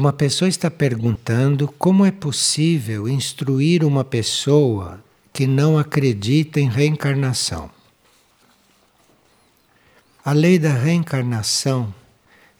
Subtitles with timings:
[0.00, 4.98] Uma pessoa está perguntando como é possível instruir uma pessoa
[5.30, 7.70] que não acredita em reencarnação.
[10.24, 11.94] A lei da reencarnação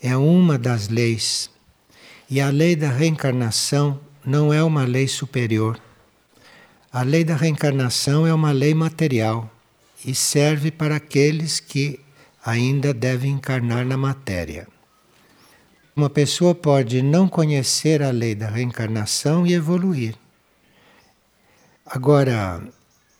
[0.02, 1.50] é uma das leis,
[2.28, 5.80] e a lei da reencarnação não é uma lei superior.
[6.92, 9.50] A lei da reencarnação é uma lei material
[10.04, 12.00] e serve para aqueles que
[12.44, 14.68] ainda devem encarnar na matéria.
[15.94, 20.14] Uma pessoa pode não conhecer a lei da reencarnação e evoluir.
[21.84, 22.62] Agora,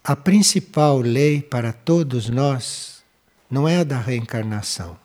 [0.05, 3.03] a principal lei para todos nós
[3.51, 4.97] não é a da reencarnação.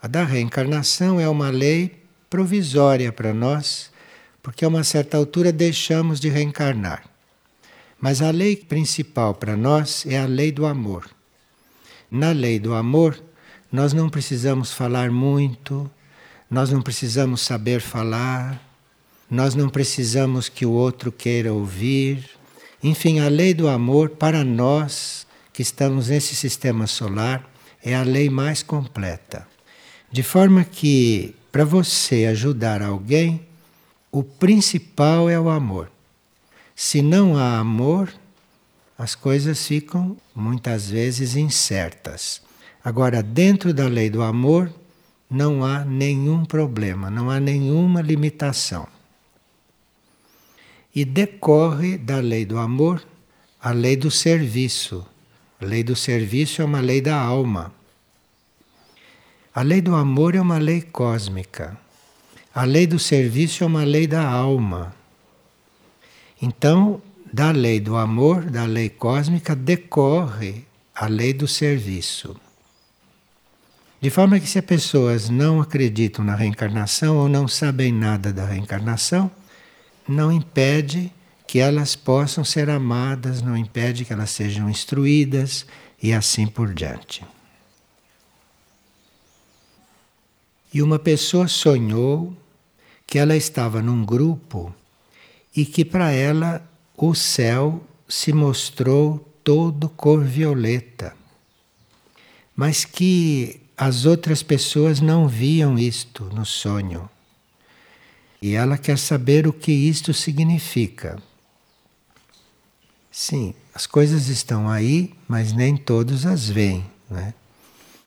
[0.00, 3.90] A da reencarnação é uma lei provisória para nós,
[4.42, 7.04] porque a uma certa altura deixamos de reencarnar.
[8.00, 11.10] Mas a lei principal para nós é a lei do amor.
[12.10, 13.22] Na lei do amor,
[13.70, 15.90] nós não precisamos falar muito,
[16.50, 18.62] nós não precisamos saber falar,
[19.30, 22.30] nós não precisamos que o outro queira ouvir.
[22.82, 27.44] Enfim, a lei do amor para nós que estamos nesse sistema solar
[27.82, 29.46] é a lei mais completa.
[30.10, 33.46] De forma que, para você ajudar alguém,
[34.10, 35.90] o principal é o amor.
[36.74, 38.10] Se não há amor,
[38.96, 42.40] as coisas ficam muitas vezes incertas.
[42.82, 44.72] Agora, dentro da lei do amor,
[45.30, 48.86] não há nenhum problema, não há nenhuma limitação.
[50.94, 53.06] E decorre da lei do amor
[53.60, 55.04] a lei do serviço,
[55.60, 57.72] a lei do serviço é uma lei da alma.
[59.52, 61.76] A lei do amor é uma lei cósmica.
[62.54, 64.94] A lei do serviço é uma lei da alma.
[66.40, 72.36] Então, da lei do amor, da lei cósmica, decorre a lei do serviço.
[74.00, 78.46] De forma que, se as pessoas não acreditam na reencarnação ou não sabem nada da
[78.46, 79.28] reencarnação,
[80.06, 81.12] não impede
[81.48, 85.66] que elas possam ser amadas, não impede que elas sejam instruídas
[86.00, 87.24] e assim por diante.
[90.72, 92.36] E uma pessoa sonhou
[93.06, 94.72] que ela estava num grupo
[95.56, 96.62] e que para ela
[96.96, 101.16] o céu se mostrou todo cor violeta,
[102.54, 107.08] mas que as outras pessoas não viam isto no sonho.
[108.42, 111.16] E ela quer saber o que isto significa.
[113.10, 116.84] Sim, as coisas estão aí, mas nem todos as veem.
[117.08, 117.32] Né?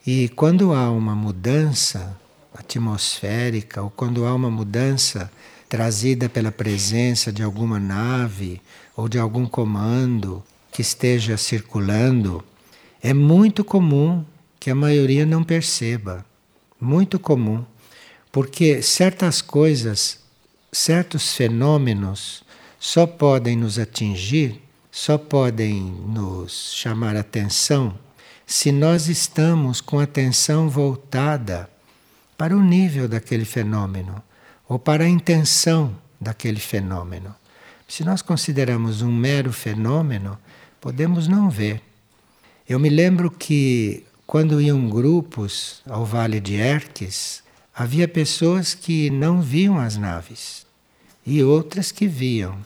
[0.06, 2.20] E quando há uma mudança
[2.54, 5.32] atmosférica ou quando há uma mudança
[5.70, 8.62] trazida pela presença de alguma nave
[8.96, 12.44] ou de algum comando que esteja circulando,
[13.02, 14.26] é muito comum
[14.62, 16.26] que a maioria não perceba.
[16.80, 17.66] Muito comum.
[18.32, 20.22] Porque certas coisas,
[20.72, 22.46] certos fenômenos
[22.80, 24.62] só podem nos atingir
[24.92, 27.98] só podem nos chamar atenção
[28.46, 31.70] se nós estamos com a atenção voltada
[32.38, 34.22] para o nível daquele fenômeno
[34.68, 37.34] ou para a intenção daquele fenômeno.
[37.88, 40.38] Se nós consideramos um mero fenômeno,
[40.82, 41.82] podemos não ver.
[42.68, 47.44] Eu me lembro que quando iam grupos ao Vale de Erques,
[47.76, 50.66] havia pessoas que não viam as naves
[51.28, 52.58] e outras que viam.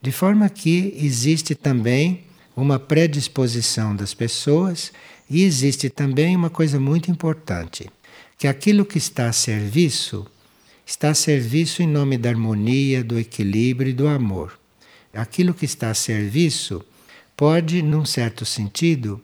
[0.00, 2.24] De forma que existe também
[2.56, 4.90] uma predisposição das pessoas
[5.28, 7.90] e existe também uma coisa muito importante,
[8.38, 10.26] que aquilo que está a serviço
[10.86, 14.58] está a serviço em nome da harmonia, do equilíbrio e do amor.
[15.12, 16.82] Aquilo que está a serviço
[17.36, 19.20] pode, num certo sentido,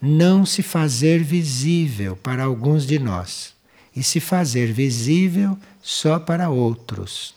[0.00, 3.54] não se fazer visível para alguns de nós
[3.94, 7.34] e se fazer visível só para outros.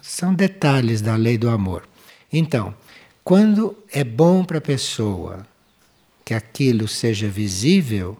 [0.00, 1.88] São detalhes da lei do amor.
[2.32, 2.74] Então,
[3.24, 5.46] quando é bom para a pessoa
[6.24, 8.16] que aquilo seja visível,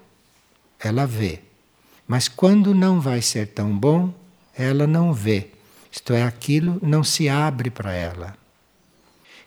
[0.78, 1.40] ela vê.
[2.06, 4.12] Mas quando não vai ser tão bom,
[4.56, 5.50] ela não vê.
[5.90, 8.36] Isto é, aquilo não se abre para ela.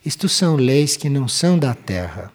[0.06, 2.32] Isto são leis que não são da terra.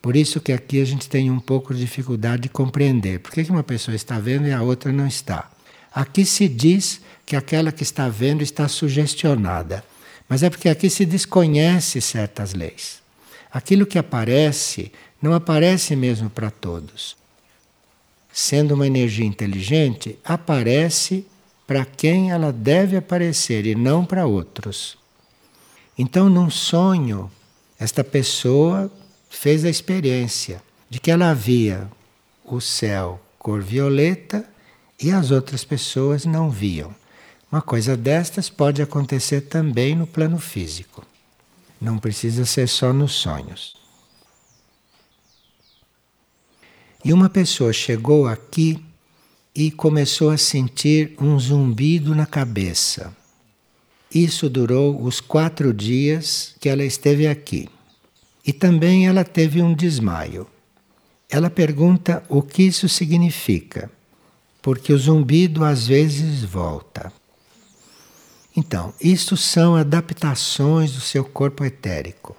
[0.00, 3.20] Por isso que aqui a gente tem um pouco de dificuldade de compreender.
[3.20, 5.50] Por que uma pessoa está vendo e a outra não está?
[5.92, 9.84] Aqui se diz que aquela que está vendo está sugestionada.
[10.28, 13.02] Mas é porque aqui se desconhece certas leis.
[13.50, 17.16] Aquilo que aparece não aparece mesmo para todos.
[18.32, 21.26] Sendo uma energia inteligente, aparece
[21.66, 24.96] para quem ela deve aparecer e não para outros.
[25.98, 27.30] Então, num sonho,
[27.78, 28.92] esta pessoa
[29.28, 31.88] fez a experiência de que ela via
[32.44, 34.48] o céu cor violeta
[35.00, 36.94] e as outras pessoas não viam.
[37.50, 41.06] Uma coisa destas pode acontecer também no plano físico.
[41.80, 43.76] Não precisa ser só nos sonhos.
[47.04, 48.84] E uma pessoa chegou aqui
[49.54, 53.16] e começou a sentir um zumbido na cabeça.
[54.14, 57.68] Isso durou os quatro dias que ela esteve aqui.
[58.48, 60.46] E também ela teve um desmaio.
[61.28, 63.90] Ela pergunta o que isso significa,
[64.62, 67.12] porque o zumbido às vezes volta.
[68.56, 72.34] Então, isto são adaptações do seu corpo etérico.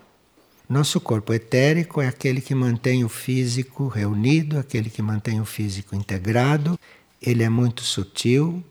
[0.68, 5.96] Nosso corpo etérico é aquele que mantém o físico reunido, aquele que mantém o físico
[5.96, 6.80] integrado.
[7.22, 8.64] Ele é muito sutil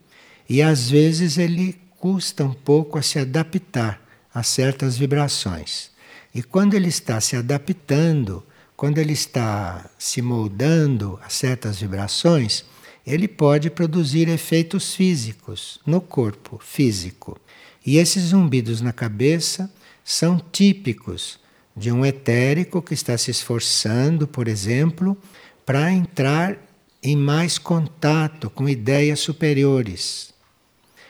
[0.48, 4.02] e às vezes ele custa um pouco a se adaptar
[4.34, 5.96] a certas vibrações.
[6.38, 8.44] E quando ele está se adaptando,
[8.76, 12.64] quando ele está se moldando a certas vibrações,
[13.04, 17.36] ele pode produzir efeitos físicos no corpo físico.
[17.84, 19.68] E esses zumbidos na cabeça
[20.04, 21.40] são típicos
[21.76, 25.18] de um etérico que está se esforçando, por exemplo,
[25.66, 26.56] para entrar
[27.02, 30.32] em mais contato com ideias superiores.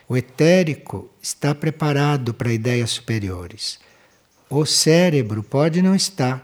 [0.07, 3.77] O etérico está preparado para ideias superiores.
[4.49, 6.43] O cérebro pode não estar,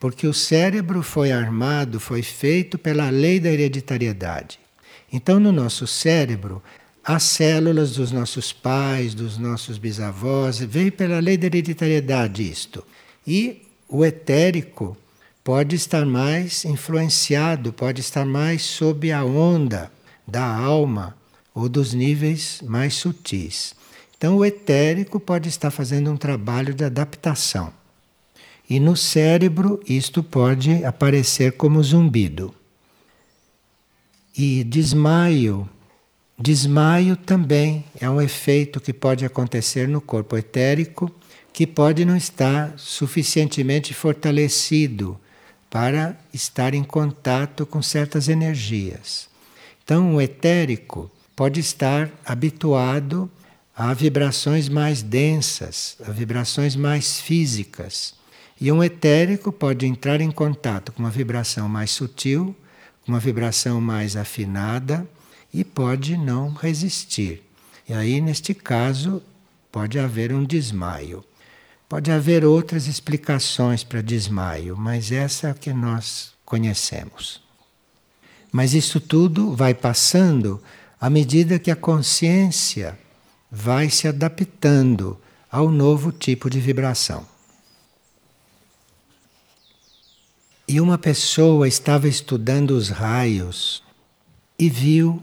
[0.00, 4.58] porque o cérebro foi armado, foi feito pela lei da hereditariedade.
[5.12, 6.60] Então, no nosso cérebro,
[7.04, 12.84] as células dos nossos pais, dos nossos bisavós, veio pela lei da hereditariedade isto.
[13.24, 14.96] E o etérico
[15.44, 19.92] pode estar mais influenciado, pode estar mais sob a onda
[20.26, 21.16] da alma
[21.54, 23.76] ou dos níveis mais sutis.
[24.16, 27.72] Então, o etérico pode estar fazendo um trabalho de adaptação.
[28.68, 32.54] E no cérebro, isto pode aparecer como zumbido.
[34.36, 35.68] E desmaio.
[36.38, 41.10] Desmaio também é um efeito que pode acontecer no corpo etérico,
[41.52, 45.18] que pode não estar suficientemente fortalecido
[45.70, 49.28] para estar em contato com certas energias.
[49.84, 53.30] Então, o etérico pode estar habituado
[53.78, 58.14] a vibrações mais densas, a vibrações mais físicas.
[58.58, 62.56] E um etérico pode entrar em contato com uma vibração mais sutil,
[63.04, 65.06] com uma vibração mais afinada
[65.52, 67.42] e pode não resistir.
[67.86, 69.22] E aí, neste caso,
[69.70, 71.22] pode haver um desmaio.
[71.86, 77.42] Pode haver outras explicações para desmaio, mas essa é a que nós conhecemos.
[78.50, 80.62] Mas isso tudo vai passando
[80.98, 82.98] à medida que a consciência
[83.50, 85.20] vai se adaptando
[85.50, 87.26] ao novo tipo de vibração.
[90.68, 93.82] E uma pessoa estava estudando os raios
[94.58, 95.22] e viu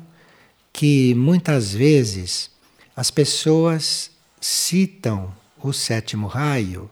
[0.72, 2.50] que muitas vezes
[2.96, 4.10] as pessoas
[4.40, 6.90] citam o sétimo raio,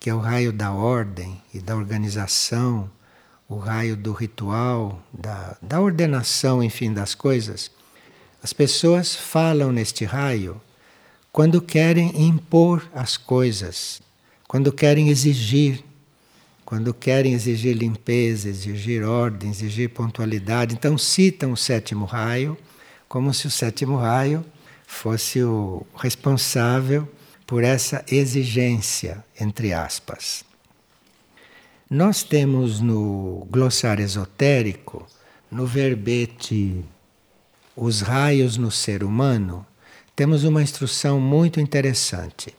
[0.00, 2.90] que é o raio da ordem e da organização,
[3.48, 7.70] o raio do ritual, da, da ordenação, enfim, das coisas
[8.44, 10.60] as pessoas falam neste raio
[11.34, 14.00] quando querem impor as coisas,
[14.46, 15.82] quando querem exigir,
[16.64, 20.76] quando querem exigir limpeza, exigir ordem, exigir pontualidade.
[20.76, 22.56] Então citam o sétimo raio
[23.08, 24.44] como se o sétimo raio
[24.86, 27.08] fosse o responsável
[27.44, 30.44] por essa exigência, entre aspas.
[31.90, 35.04] Nós temos no glossário esotérico,
[35.50, 36.84] no verbete
[37.74, 39.66] os raios no ser humano,
[40.16, 42.54] temos uma instrução muito interessante.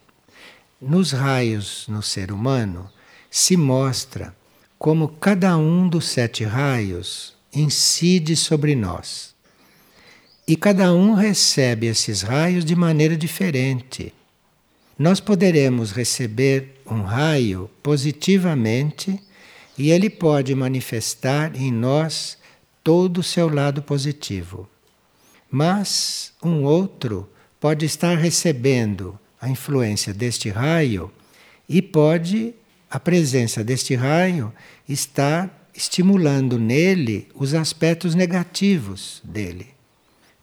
[0.81, 2.89] Nos raios no ser humano
[3.31, 4.35] se mostra
[4.77, 9.33] como cada um dos sete raios incide sobre nós.
[10.47, 14.13] E cada um recebe esses raios de maneira diferente.
[14.99, 19.19] Nós poderemos receber um raio positivamente
[19.77, 22.37] e ele pode manifestar em nós
[22.83, 24.69] todo o seu lado positivo.
[25.49, 27.27] Mas um outro
[27.65, 31.11] pode estar recebendo a influência deste raio
[31.67, 32.53] e pode
[32.91, 34.53] a presença deste raio
[34.87, 39.69] estar estimulando nele os aspectos negativos dele.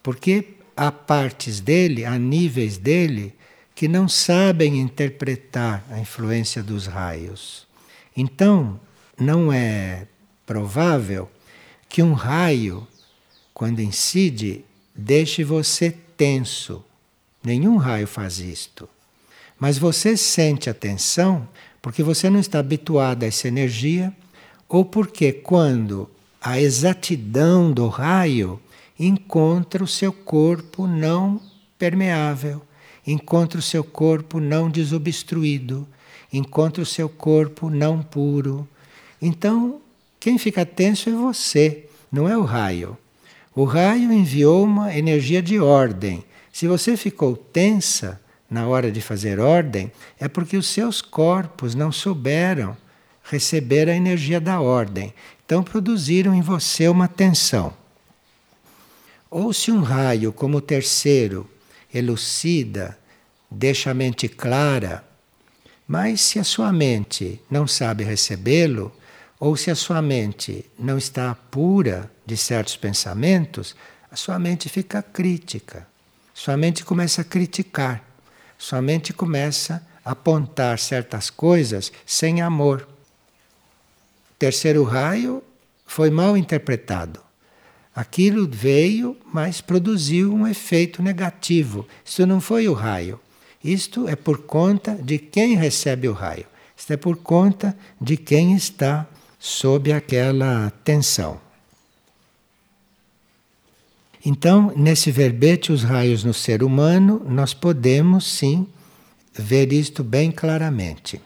[0.03, 3.33] Porque há partes dele, há níveis dele
[3.73, 7.69] que não sabem interpretar a influência dos raios.
[8.17, 8.81] Então,
[9.17, 10.09] não é
[10.45, 11.31] provável
[11.89, 12.85] que um raio,
[13.55, 16.85] quando incide, deixe você tenso.
[17.45, 18.89] Nenhum raio faz isto.
[19.59, 21.49] Mas você sente a tensão
[21.81, 24.13] porque você não está habituado a essa energia
[24.69, 26.09] ou porque quando
[26.41, 28.61] a exatidão do raio
[28.99, 31.41] encontra o seu corpo não
[31.79, 32.63] permeável,
[33.07, 35.87] encontra o seu corpo não desobstruído,
[36.33, 38.67] encontra o seu corpo não puro.
[39.21, 39.81] Então,
[40.19, 42.97] quem fica tenso é você, não é o raio.
[43.55, 46.25] O raio enviou uma energia de ordem.
[46.53, 49.91] Se você ficou tensa na hora de fazer ordem,
[50.21, 52.77] é porque os seus corpos não souberam
[53.25, 55.15] receber a energia da ordem.
[55.45, 57.73] Então produziram em você uma tensão.
[59.31, 61.49] Ou se um raio, como o terceiro,
[61.93, 62.99] elucida,
[63.51, 65.03] deixa a mente clara,
[65.89, 68.93] mas se a sua mente não sabe recebê-lo,
[69.41, 73.75] ou se a sua mente não está pura de certos pensamentos,
[74.11, 75.92] a sua mente fica crítica.
[76.45, 78.03] Sua mente começa a criticar.
[78.59, 82.89] Sua mente começa a apontar certas coisas sem amor.
[84.41, 85.41] Terceiro raio
[85.87, 87.21] foi mal interpretado.
[87.95, 91.87] Aquilo veio, mas produziu um efeito negativo.
[92.05, 93.21] Isso não foi o raio.
[93.63, 96.47] Isto é por conta de quem recebe o raio.
[96.77, 99.07] Isto é por conta de quem está
[99.39, 101.41] sob aquela tensão.
[104.25, 108.67] Então, nesse verbete, os raios no ser humano, nós podemos sim
[109.35, 111.21] ver isto bem claramente.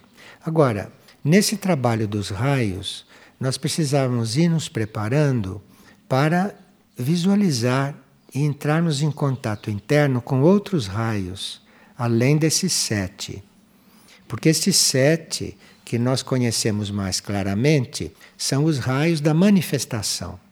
[0.45, 0.91] Agora,
[1.23, 3.05] nesse trabalho dos raios,
[3.38, 5.61] nós precisamos ir nos preparando
[6.09, 6.55] para
[6.97, 7.95] visualizar
[8.35, 11.61] e entrarmos em contato interno com outros raios,
[11.99, 13.43] além desses sete.
[14.26, 20.46] Porque esses sete que nós conhecemos mais claramente são os raios da manifestação.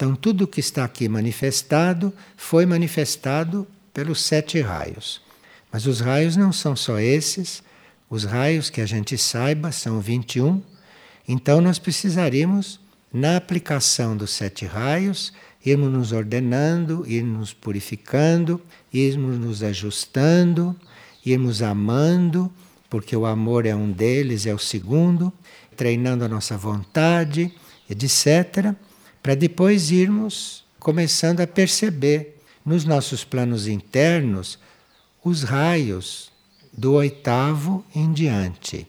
[0.00, 5.20] Então, tudo que está aqui manifestado foi manifestado pelos sete raios.
[5.70, 7.62] Mas os raios não são só esses,
[8.08, 10.62] os raios que a gente saiba são 21.
[11.28, 12.80] Então, nós precisaríamos,
[13.12, 18.58] na aplicação dos sete raios, irmos nos ordenando, irmos nos purificando,
[18.90, 20.74] irmos nos ajustando,
[21.26, 22.50] irmos amando
[22.88, 25.30] porque o amor é um deles, é o segundo,
[25.76, 27.54] treinando a nossa vontade,
[27.88, 28.74] etc.,
[29.22, 34.58] para depois irmos começando a perceber nos nossos planos internos
[35.22, 36.30] os raios
[36.72, 38.86] do oitavo em diante.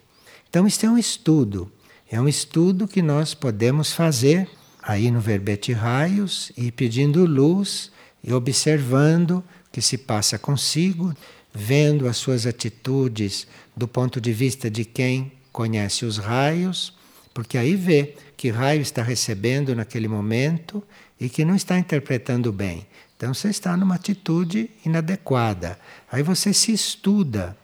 [0.50, 1.71] Então, isso é um estudo,
[2.09, 4.47] é um estudo que nós podemos fazer
[4.81, 7.91] aí no verbete raios e pedindo luz
[8.23, 11.13] e observando o que se passa consigo
[11.53, 16.93] vendo as suas atitudes do ponto de vista de quem conhece os raios,
[17.33, 20.81] porque aí vê que raio está recebendo naquele momento
[21.19, 22.88] e que não está interpretando bem.
[23.15, 25.77] Então você está numa atitude inadequada.
[26.12, 27.55] Aí você se estuda,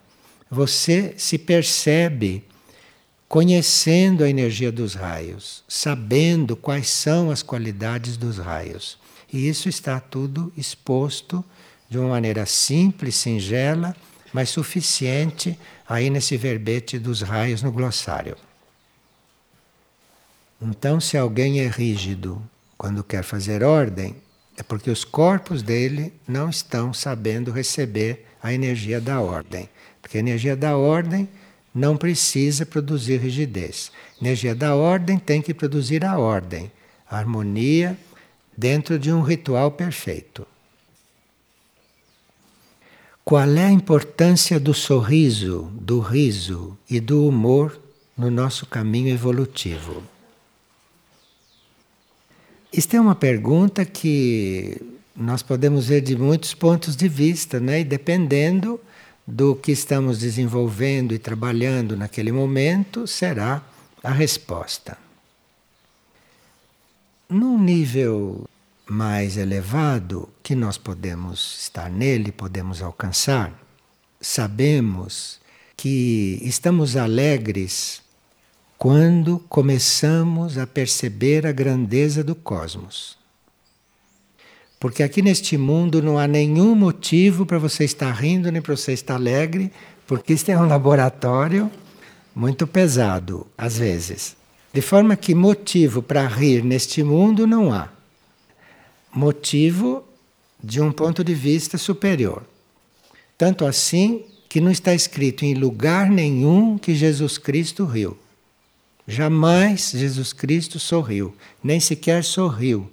[0.52, 2.44] você se percebe
[3.28, 9.00] conhecendo a energia dos raios, sabendo quais são as qualidades dos raios.
[9.34, 11.44] E isso está tudo exposto
[11.90, 13.96] de uma maneira simples, singela,
[14.32, 15.58] mas suficiente
[15.90, 18.38] aí nesse verbete dos raios no glossário.
[20.62, 22.42] Então, se alguém é rígido
[22.78, 24.16] quando quer fazer ordem,
[24.58, 29.70] é porque os corpos dele não estão sabendo receber a energia da ordem.
[30.02, 31.30] Porque a energia da ordem
[31.74, 33.92] não precisa produzir rigidez.
[34.20, 36.72] A energia da ordem tem que produzir a ordem,
[37.10, 37.96] a harmonia
[38.58, 40.48] dentro de um ritual perfeito.
[43.24, 47.80] Qual é a importância do sorriso, do riso e do humor
[48.18, 50.02] no nosso caminho evolutivo?
[52.78, 54.80] Isto é uma pergunta que
[55.16, 57.80] nós podemos ver de muitos pontos de vista, né?
[57.80, 58.80] e dependendo
[59.26, 63.64] do que estamos desenvolvendo e trabalhando naquele momento, será
[64.04, 64.96] a resposta.
[67.28, 68.48] Num nível
[68.86, 73.60] mais elevado que nós podemos estar nele, podemos alcançar,
[74.22, 75.40] sabemos
[75.76, 78.04] que estamos alegres
[78.78, 83.18] quando começamos a perceber a grandeza do cosmos.
[84.80, 88.94] Porque aqui neste mundo não há nenhum motivo para você estar rindo nem para você
[88.94, 89.72] estar alegre,
[90.06, 91.72] porque este é um laboratório
[92.36, 94.38] muito pesado, às vezes.
[94.72, 97.90] De forma que motivo para rir neste mundo não há
[99.12, 100.04] motivo
[100.64, 102.44] de um ponto de vista superior.
[103.36, 108.16] Tanto assim que não está escrito em lugar nenhum que Jesus Cristo riu.
[109.08, 111.34] Jamais Jesus Cristo sorriu,
[111.64, 112.92] nem sequer sorriu.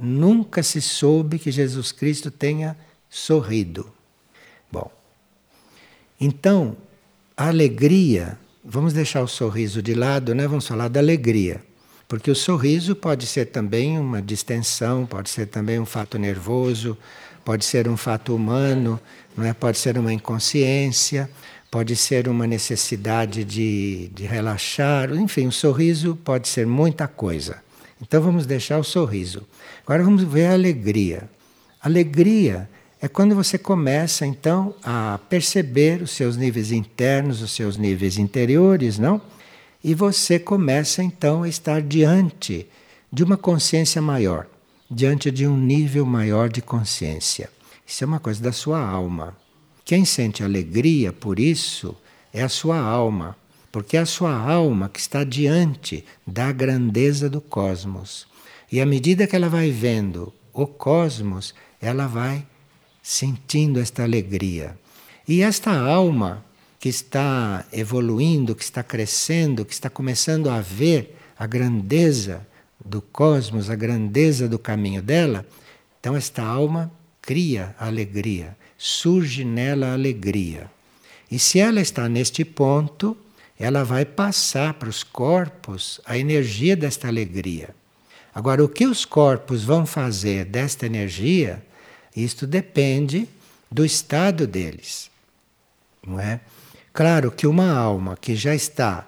[0.00, 2.74] Nunca se soube que Jesus Cristo tenha
[3.10, 3.92] sorrido.
[4.72, 4.90] Bom,
[6.18, 6.74] então,
[7.36, 10.48] a alegria, vamos deixar o sorriso de lado, né?
[10.48, 11.62] vamos falar da alegria.
[12.08, 16.96] Porque o sorriso pode ser também uma distensão, pode ser também um fato nervoso,
[17.44, 18.98] pode ser um fato humano,
[19.36, 19.52] não é?
[19.52, 21.30] pode ser uma inconsciência,
[21.70, 27.62] pode ser uma necessidade de, de relaxar, enfim, o sorriso pode ser muita coisa.
[28.02, 29.46] Então vamos deixar o sorriso.
[29.84, 31.28] Agora vamos ver a alegria.
[31.80, 32.68] Alegria
[33.00, 38.98] é quando você começa então a perceber os seus níveis internos, os seus níveis interiores,
[38.98, 39.20] não?
[39.82, 42.66] E você começa então a estar diante
[43.12, 44.46] de uma consciência maior,
[44.90, 47.48] diante de um nível maior de consciência.
[47.86, 49.34] Isso é uma coisa da sua alma.
[49.90, 51.96] Quem sente alegria por isso
[52.32, 53.36] é a sua alma,
[53.72, 58.24] porque é a sua alma que está diante da grandeza do cosmos.
[58.70, 62.46] E à medida que ela vai vendo o cosmos, ela vai
[63.02, 64.78] sentindo esta alegria.
[65.26, 66.46] E esta alma
[66.78, 72.46] que está evoluindo, que está crescendo, que está começando a ver a grandeza
[72.84, 75.44] do cosmos, a grandeza do caminho dela,
[75.98, 80.70] então esta alma cria alegria, surge nela a alegria.
[81.30, 83.14] E se ela está neste ponto,
[83.58, 87.74] ela vai passar para os corpos a energia desta alegria.
[88.34, 91.62] Agora, o que os corpos vão fazer desta energia
[92.16, 93.28] isto depende
[93.70, 95.10] do estado deles.
[96.04, 96.40] Não é?
[96.90, 99.06] Claro que uma alma que já está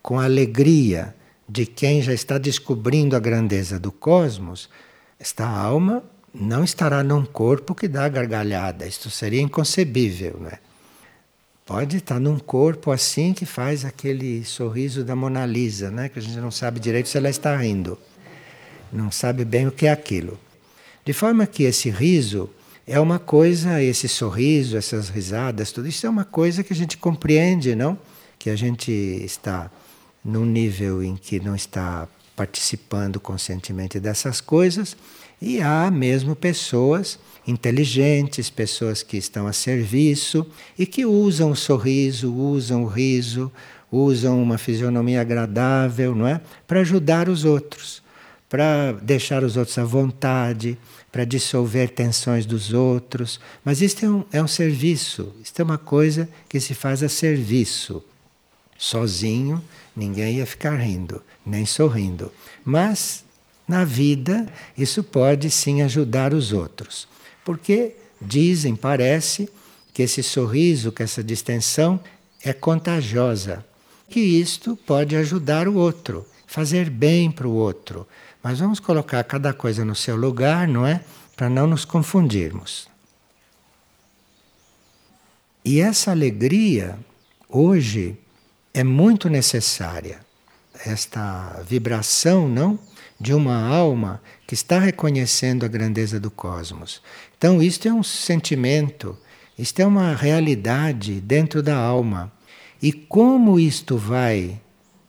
[0.00, 1.14] com a alegria
[1.46, 4.70] de quem já está descobrindo a grandeza do cosmos,
[5.20, 8.86] esta alma não estará num corpo que dá gargalhada.
[8.86, 10.58] Isto seria inconcebível, não é?
[11.68, 16.08] Pode estar num corpo assim que faz aquele sorriso da Mona Lisa, né?
[16.08, 17.98] que a gente não sabe direito se ela está rindo.
[18.90, 20.38] Não sabe bem o que é aquilo.
[21.04, 22.48] De forma que esse riso
[22.86, 26.96] é uma coisa, esse sorriso, essas risadas, tudo isso é uma coisa que a gente
[26.96, 27.98] compreende, não?
[28.38, 29.70] Que a gente está
[30.24, 34.96] num nível em que não está participando conscientemente dessas coisas,
[35.40, 40.46] e há mesmo pessoas inteligentes, pessoas que estão a serviço
[40.78, 43.50] e que usam o sorriso, usam o riso,
[43.90, 46.40] usam uma fisionomia agradável, não é?
[46.66, 48.02] Para ajudar os outros,
[48.48, 50.76] para deixar os outros à vontade,
[51.10, 53.40] para dissolver tensões dos outros.
[53.64, 57.08] Mas isto é um, é um serviço, isto é uma coisa que se faz a
[57.08, 58.02] serviço.
[58.76, 59.62] Sozinho,
[59.96, 62.30] ninguém ia ficar rindo, nem sorrindo.
[62.64, 63.24] Mas,
[63.68, 67.06] na vida, isso pode sim ajudar os outros.
[67.44, 69.48] Porque dizem, parece,
[69.92, 71.98] que esse sorriso, que essa distensão
[72.42, 73.64] é contagiosa.
[74.08, 78.06] Que isto pode ajudar o outro, fazer bem para o outro.
[78.42, 81.02] Mas vamos colocar cada coisa no seu lugar, não é?
[81.36, 82.88] Para não nos confundirmos.
[85.64, 86.98] E essa alegria,
[87.48, 88.16] hoje,
[88.72, 90.20] é muito necessária.
[90.86, 92.78] Esta vibração, não?
[93.20, 97.02] De uma alma que está reconhecendo a grandeza do cosmos.
[97.36, 99.16] Então, isto é um sentimento,
[99.58, 102.32] isto é uma realidade dentro da alma.
[102.80, 104.60] E como isto vai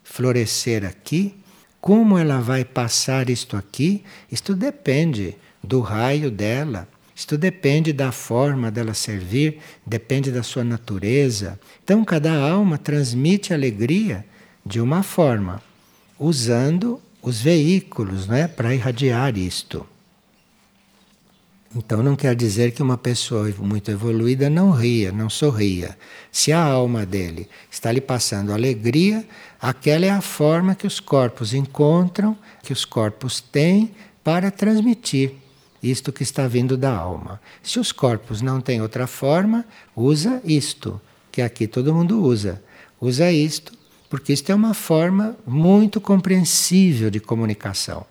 [0.04, 1.36] florescer aqui,
[1.80, 8.72] como ela vai passar isto aqui, isto depende do raio dela, isto depende da forma
[8.72, 11.60] dela servir, depende da sua natureza.
[11.84, 14.26] Então, cada alma transmite alegria
[14.65, 15.62] de uma forma,
[16.17, 19.86] usando os veículos né, para irradiar isto.
[21.75, 25.95] Então não quer dizer que uma pessoa muito evoluída não ria, não sorria.
[26.32, 29.23] Se a alma dele está lhe passando alegria,
[29.62, 33.91] aquela é a forma que os corpos encontram, que os corpos têm
[34.23, 35.34] para transmitir
[35.82, 37.39] isto que está vindo da alma.
[37.62, 39.63] Se os corpos não têm outra forma,
[39.95, 40.99] usa isto,
[41.32, 42.62] que aqui todo mundo usa.
[42.99, 43.73] Usa isto,
[44.10, 48.06] porque isto é uma forma muito compreensível de comunicação.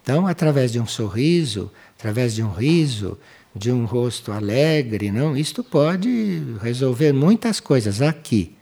[0.00, 3.18] Então, através de um sorriso, através de um riso,
[3.54, 5.36] de um rosto alegre, não?
[5.36, 8.56] Isto pode resolver muitas coisas aqui.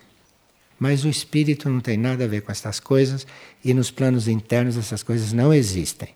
[0.79, 3.27] Mas o espírito não tem nada a ver com essas coisas
[3.65, 6.09] e nos planos internos essas coisas não existem.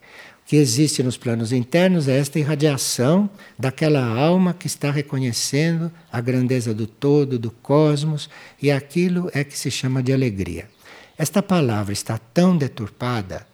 [0.51, 6.75] Que existe nos planos internos é esta irradiação daquela alma que está reconhecendo a grandeza
[6.75, 8.29] do todo, do cosmos,
[8.61, 10.69] e aquilo é que se chama de alegria.
[11.17, 13.47] Esta palavra está tão deturpada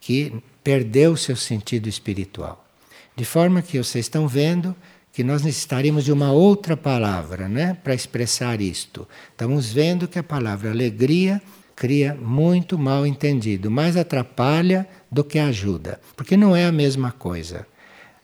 [0.00, 2.66] que perdeu seu sentido espiritual.
[3.14, 4.74] De forma que vocês estão vendo
[5.12, 9.06] que nós necessitaríamos de uma outra palavra né, para expressar isto.
[9.30, 11.40] Estamos vendo que a palavra alegria
[11.76, 17.66] cria muito mal entendido, mais atrapalha do que ajuda, porque não é a mesma coisa.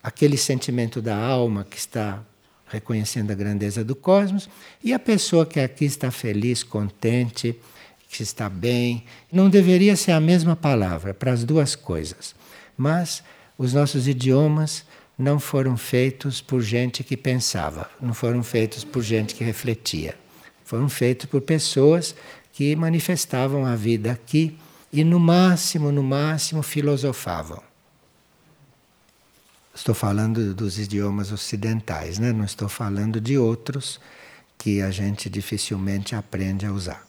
[0.03, 2.23] Aquele sentimento da alma que está
[2.69, 4.49] reconhecendo a grandeza do cosmos
[4.83, 7.59] e a pessoa que aqui está feliz, contente,
[8.09, 9.05] que está bem.
[9.33, 12.35] Não deveria ser a mesma palavra para as duas coisas.
[12.77, 13.23] Mas
[13.59, 14.85] os nossos idiomas
[15.19, 20.15] não foram feitos por gente que pensava, não foram feitos por gente que refletia.
[20.65, 22.15] Foram feitos por pessoas
[22.53, 24.59] que manifestavam a vida aqui
[24.97, 27.63] e no máximo, no máximo filosofavam.
[29.75, 32.33] Estou falando dos idiomas ocidentais, né?
[32.33, 34.01] não estou falando de outros
[34.57, 37.07] que a gente dificilmente aprende a usar.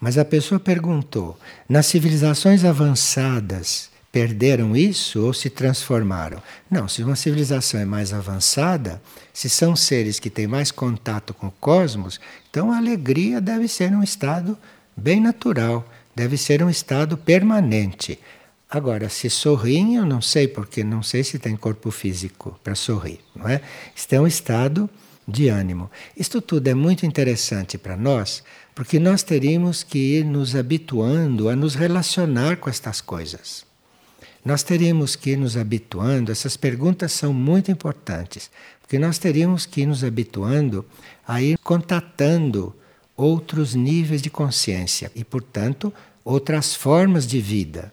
[0.00, 1.36] Mas a pessoa perguntou:
[1.68, 6.40] nas civilizações avançadas perderam isso ou se transformaram?
[6.70, 11.48] Não, se uma civilização é mais avançada, se são seres que têm mais contato com
[11.48, 14.56] o cosmos, então a alegria deve ser um estado
[14.96, 18.18] bem natural, deve ser um estado permanente.
[18.68, 23.20] Agora, se sorriem, eu não sei, porque não sei se tem corpo físico para sorrir,
[23.34, 23.60] não é?
[23.94, 24.88] Isto é um estado
[25.28, 25.90] de ânimo.
[26.16, 28.42] Isto tudo é muito interessante para nós,
[28.74, 33.64] porque nós teríamos que ir nos habituando a nos relacionar com estas coisas.
[34.44, 38.50] Nós teríamos que ir nos habituando, essas perguntas são muito importantes,
[38.80, 40.84] porque nós teríamos que ir nos habituando
[41.26, 42.74] a ir contatando
[43.16, 45.92] outros níveis de consciência e, portanto,
[46.24, 47.92] outras formas de vida.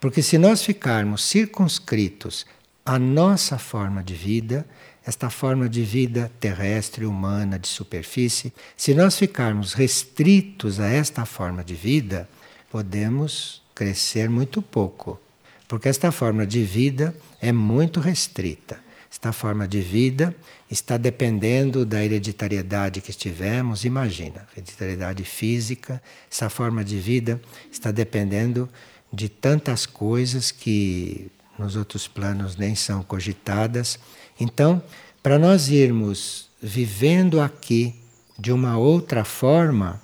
[0.00, 2.44] Porque se nós ficarmos circunscritos
[2.84, 4.66] à nossa forma de vida,
[5.04, 11.64] esta forma de vida terrestre, humana, de superfície, se nós ficarmos restritos a esta forma
[11.64, 12.28] de vida,
[12.70, 15.20] podemos crescer muito pouco.
[15.66, 18.78] Porque esta forma de vida é muito restrita.
[19.12, 20.34] Esta forma de vida
[20.70, 27.38] está dependendo da hereditariedade que tivemos, imagina, hereditariedade física, essa forma de vida
[27.70, 28.66] está dependendo
[29.12, 33.98] de tantas coisas que nos outros planos nem são cogitadas.
[34.40, 34.82] Então,
[35.22, 37.94] para nós irmos vivendo aqui
[38.38, 40.00] de uma outra forma,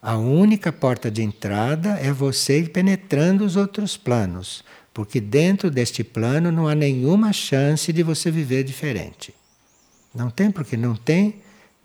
[0.00, 4.64] a única porta de entrada é você ir penetrando os outros planos,
[4.98, 9.32] porque dentro deste plano não há nenhuma chance de você viver diferente.
[10.12, 11.36] Não tem, porque não tem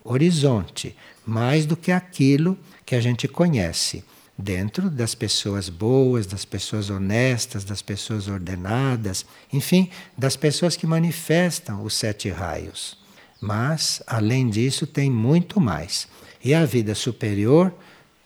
[0.02, 4.02] horizonte mais do que aquilo que a gente conhece
[4.36, 11.84] dentro das pessoas boas, das pessoas honestas, das pessoas ordenadas, enfim, das pessoas que manifestam
[11.84, 12.98] os sete raios.
[13.40, 16.08] Mas, além disso, tem muito mais.
[16.42, 17.72] E a vida superior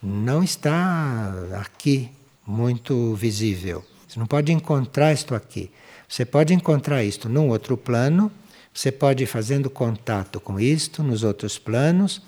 [0.01, 2.09] não está aqui
[2.43, 3.85] muito visível.
[4.09, 5.71] Você não pode encontrar isto aqui.
[6.07, 8.31] Você pode encontrar isto num outro plano,
[8.73, 12.21] você pode ir fazendo contato com isto nos outros planos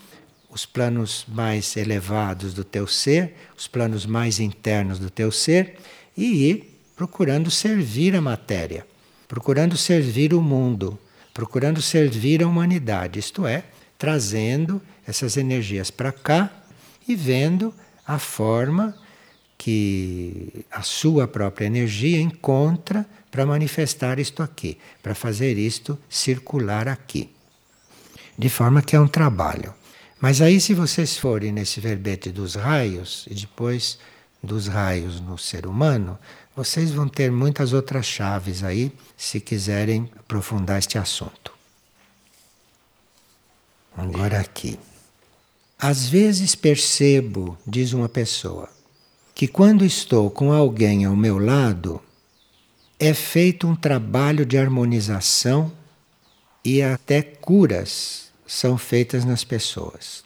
[0.52, 5.78] os planos mais elevados do teu ser, os planos mais internos do teu ser,
[6.16, 8.86] e ir procurando servir a matéria,
[9.30, 11.00] procurando servir o mundo,
[11.34, 13.64] procurando servir a humanidade, isto é,
[13.98, 16.52] trazendo essas energias para cá
[17.08, 17.74] e vendo
[18.06, 18.96] a forma
[19.62, 27.30] que a sua própria energia encontra para manifestar isto aqui, para fazer isto circular aqui.
[28.36, 29.72] De forma que é um trabalho.
[30.20, 34.00] Mas aí, se vocês forem nesse verbete dos raios, e depois
[34.42, 36.18] dos raios no ser humano,
[36.56, 41.54] vocês vão ter muitas outras chaves aí, se quiserem aprofundar este assunto.
[43.96, 44.80] Agora aqui.
[45.78, 48.68] Às vezes percebo, diz uma pessoa,
[49.34, 52.02] que quando estou com alguém ao meu lado,
[53.00, 55.72] é feito um trabalho de harmonização
[56.64, 60.24] e até curas são feitas nas pessoas.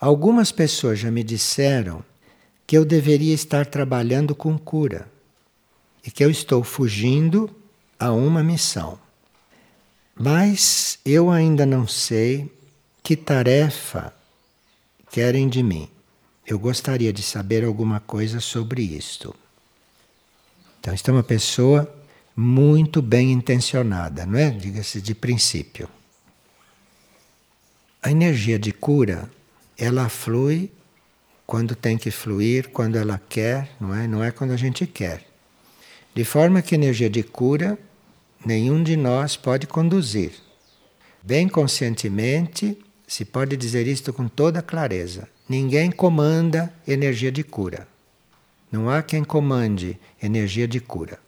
[0.00, 2.02] Algumas pessoas já me disseram
[2.66, 5.06] que eu deveria estar trabalhando com cura
[6.04, 7.50] e que eu estou fugindo
[7.98, 8.98] a uma missão.
[10.14, 12.50] Mas eu ainda não sei
[13.02, 14.12] que tarefa
[15.10, 15.88] querem de mim.
[16.52, 19.34] Eu gostaria de saber alguma coisa sobre isto.
[20.78, 21.90] Então, está é uma pessoa
[22.36, 24.50] muito bem intencionada, não é?
[24.50, 25.88] Diga-se de princípio.
[28.02, 29.30] A energia de cura,
[29.78, 30.70] ela flui
[31.46, 34.06] quando tem que fluir, quando ela quer, não é?
[34.06, 35.26] Não é quando a gente quer.
[36.14, 37.78] De forma que energia de cura
[38.44, 40.32] nenhum de nós pode conduzir.
[41.22, 45.26] Bem conscientemente, se pode dizer isto com toda clareza.
[45.52, 47.86] Ninguém comanda energia de cura.
[48.70, 51.18] Não há quem comande energia de cura.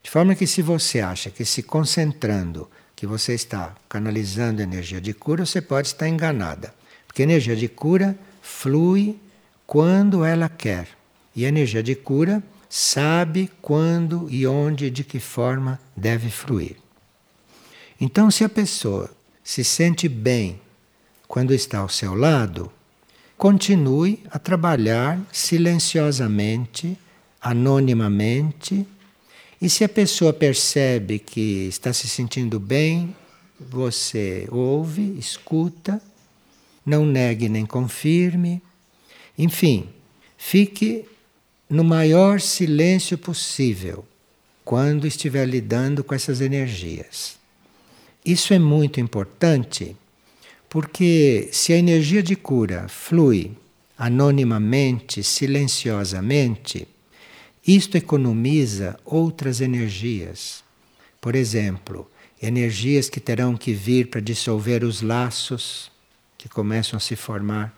[0.00, 5.12] De forma que se você acha que se concentrando que você está canalizando energia de
[5.12, 6.72] cura, você pode estar enganada.
[7.08, 9.18] Porque energia de cura flui
[9.66, 10.86] quando ela quer.
[11.34, 12.40] E a energia de cura
[12.70, 16.76] sabe quando e onde e de que forma deve fluir.
[18.00, 19.10] Então, se a pessoa
[19.42, 20.60] se sente bem
[21.26, 22.70] quando está ao seu lado,
[23.42, 26.96] continue a trabalhar silenciosamente,
[27.40, 28.86] anonimamente.
[29.60, 33.16] E se a pessoa percebe que está se sentindo bem,
[33.58, 36.00] você ouve, escuta,
[36.86, 38.62] não negue nem confirme.
[39.36, 39.88] Enfim,
[40.38, 41.04] fique
[41.68, 44.04] no maior silêncio possível
[44.64, 47.40] quando estiver lidando com essas energias.
[48.24, 49.96] Isso é muito importante
[50.72, 53.54] porque se a energia de cura flui
[53.98, 56.88] anonimamente, silenciosamente,
[57.66, 60.64] isto economiza outras energias.
[61.20, 65.92] Por exemplo, energias que terão que vir para dissolver os laços
[66.38, 67.70] que começam a se formar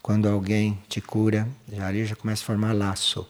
[0.00, 3.28] quando alguém te cura, já ali já começa a formar laço.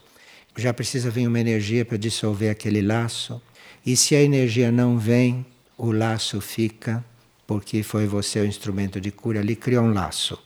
[0.55, 3.41] Já precisa vir uma energia para dissolver aquele laço.
[3.83, 5.43] E se a energia não vem,
[5.75, 7.03] o laço fica,
[7.49, 10.37] porque foi você o instrumento de cura, ali criou um laço.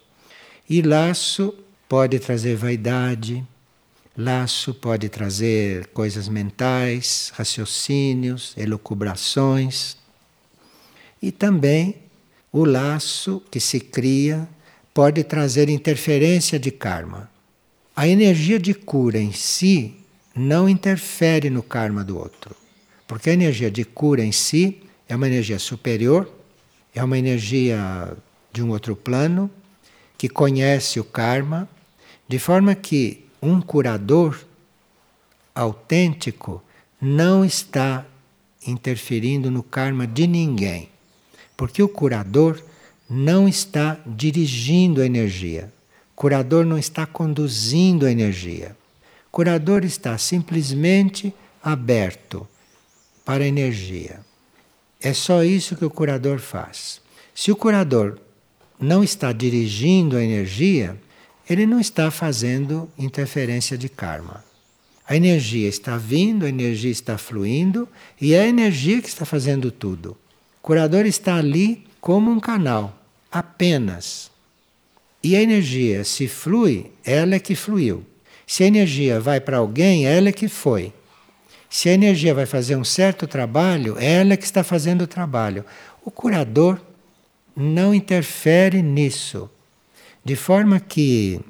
[0.70, 1.54] E laço
[1.90, 3.46] pode trazer vaidade,
[4.18, 9.98] laço pode trazer coisas mentais, raciocínios, elucubrações.
[11.22, 11.98] E também
[12.54, 14.48] o laço que se cria
[14.94, 17.30] pode trazer interferência de karma.
[17.94, 19.94] A energia de cura em si
[20.34, 22.56] não interfere no karma do outro,
[23.06, 26.43] porque a energia de cura em si é uma energia superior,
[26.96, 28.16] é uma energia
[28.52, 29.50] de um outro plano,
[30.18, 31.68] que conhece o karma,
[32.28, 34.40] de forma que um curador
[35.54, 36.64] autêntico
[37.02, 38.06] não está
[38.66, 40.90] interferindo no karma de ninguém,
[41.58, 42.64] porque o curador
[43.10, 45.72] não está dirigindo a energia.
[46.16, 48.76] Curador não está conduzindo a energia.
[49.32, 52.48] Curador está simplesmente aberto
[53.26, 54.22] para a energia.
[55.04, 57.02] É só isso que o curador faz.
[57.36, 58.18] Se o curador
[58.80, 60.98] não está dirigindo a energia,
[61.50, 64.42] ele não está fazendo interferência de karma.
[65.06, 67.86] A energia está vindo, a energia está fluindo
[68.20, 70.12] e é a energia que está fazendo tudo.
[70.12, 72.98] O curador está ali como um canal,
[73.30, 74.32] apenas.
[75.22, 78.06] E a energia, se flui, ela é que fluiu.
[78.48, 80.94] Se a energia vai para alguém, ela é que foi.
[81.74, 85.66] Se a energia vai fazer um certo trabalho, ela é que está fazendo o trabalho.
[86.06, 86.80] O curador
[87.56, 89.50] não interfere nisso.
[90.24, 91.42] De forma que,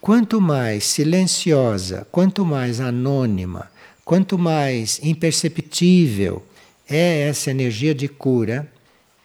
[0.00, 3.68] quanto mais silenciosa, quanto mais anônima,
[4.04, 6.46] quanto mais imperceptível
[6.88, 8.70] é essa energia de cura,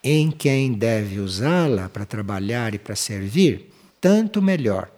[0.02, 4.90] em quem deve usá-la para trabalhar e para servir, tanto melhor.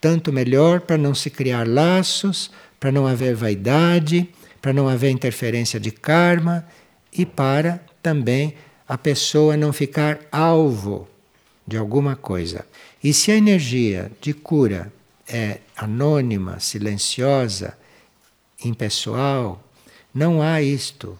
[0.00, 2.48] Tanto melhor para não se criar laços,
[2.78, 4.28] para não haver vaidade,
[4.62, 6.64] para não haver interferência de karma
[7.12, 8.54] e para também
[8.88, 11.08] a pessoa não ficar alvo
[11.66, 12.64] de alguma coisa.
[13.02, 14.92] E se a energia de cura
[15.28, 17.76] é anônima, silenciosa,
[18.64, 19.62] impessoal,
[20.14, 21.18] não há isto.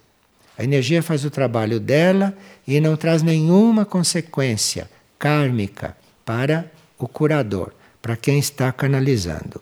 [0.56, 7.72] A energia faz o trabalho dela e não traz nenhuma consequência kármica para o curador,
[8.00, 9.60] para quem está canalizando.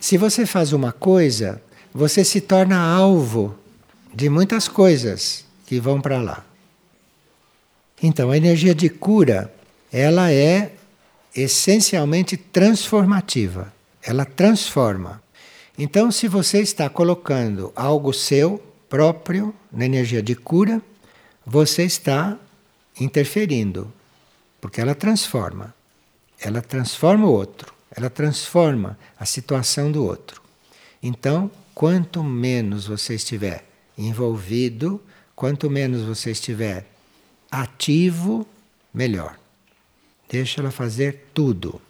[0.00, 1.62] Se você faz uma coisa,
[1.96, 3.58] você se torna alvo
[4.12, 6.44] de muitas coisas que vão para lá.
[8.02, 9.50] Então, a energia de cura,
[9.90, 10.72] ela é
[11.34, 13.72] essencialmente transformativa.
[14.02, 15.22] Ela transforma.
[15.78, 20.82] Então, se você está colocando algo seu próprio na energia de cura,
[21.46, 22.36] você está
[23.00, 23.90] interferindo,
[24.60, 25.74] porque ela transforma.
[26.38, 30.45] Ela transforma o outro, ela transforma a situação do outro.
[31.02, 33.64] Então, quanto menos você estiver
[33.96, 35.00] envolvido,
[35.34, 36.86] quanto menos você estiver
[37.50, 38.46] ativo,
[38.92, 39.38] melhor.
[40.28, 41.80] Deixa ela fazer tudo.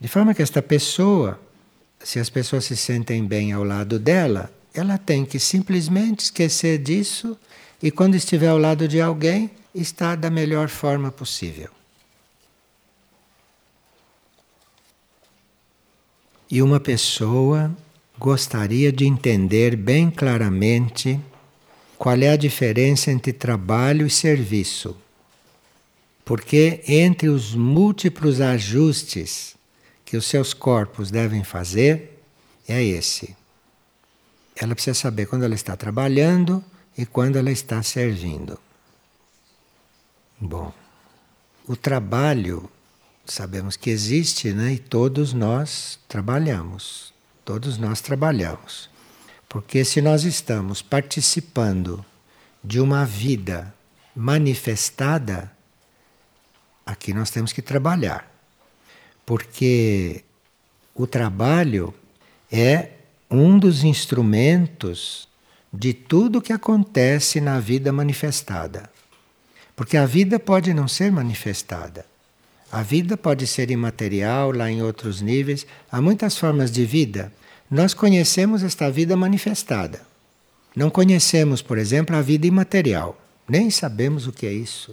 [0.00, 1.40] De forma que esta pessoa,
[2.00, 7.38] se as pessoas se sentem bem ao lado dela, ela tem que simplesmente esquecer disso
[7.82, 11.70] e, quando estiver ao lado de alguém, estar da melhor forma possível.
[16.50, 17.74] E uma pessoa
[18.18, 21.20] gostaria de entender bem claramente
[21.98, 24.96] qual é a diferença entre trabalho e serviço.
[26.24, 29.54] Porque entre os múltiplos ajustes
[30.04, 32.20] que os seus corpos devem fazer,
[32.68, 33.36] é esse.
[34.56, 36.64] Ela precisa saber quando ela está trabalhando
[36.96, 38.58] e quando ela está servindo.
[40.40, 40.72] Bom,
[41.66, 42.70] o trabalho
[43.24, 44.74] sabemos que existe, né?
[44.74, 47.13] E todos nós trabalhamos.
[47.44, 48.88] Todos nós trabalhamos.
[49.48, 52.04] Porque se nós estamos participando
[52.62, 53.72] de uma vida
[54.16, 55.52] manifestada,
[56.84, 58.32] aqui nós temos que trabalhar.
[59.26, 60.22] porque
[60.94, 61.94] o trabalho
[62.52, 62.90] é
[63.30, 65.28] um dos instrumentos
[65.72, 68.90] de tudo que acontece na vida manifestada.
[69.74, 72.06] Porque a vida pode não ser manifestada.
[72.74, 75.64] A vida pode ser imaterial, lá em outros níveis.
[75.92, 77.32] Há muitas formas de vida.
[77.70, 80.00] Nós conhecemos esta vida manifestada.
[80.74, 83.16] Não conhecemos, por exemplo, a vida imaterial.
[83.48, 84.92] Nem sabemos o que é isso.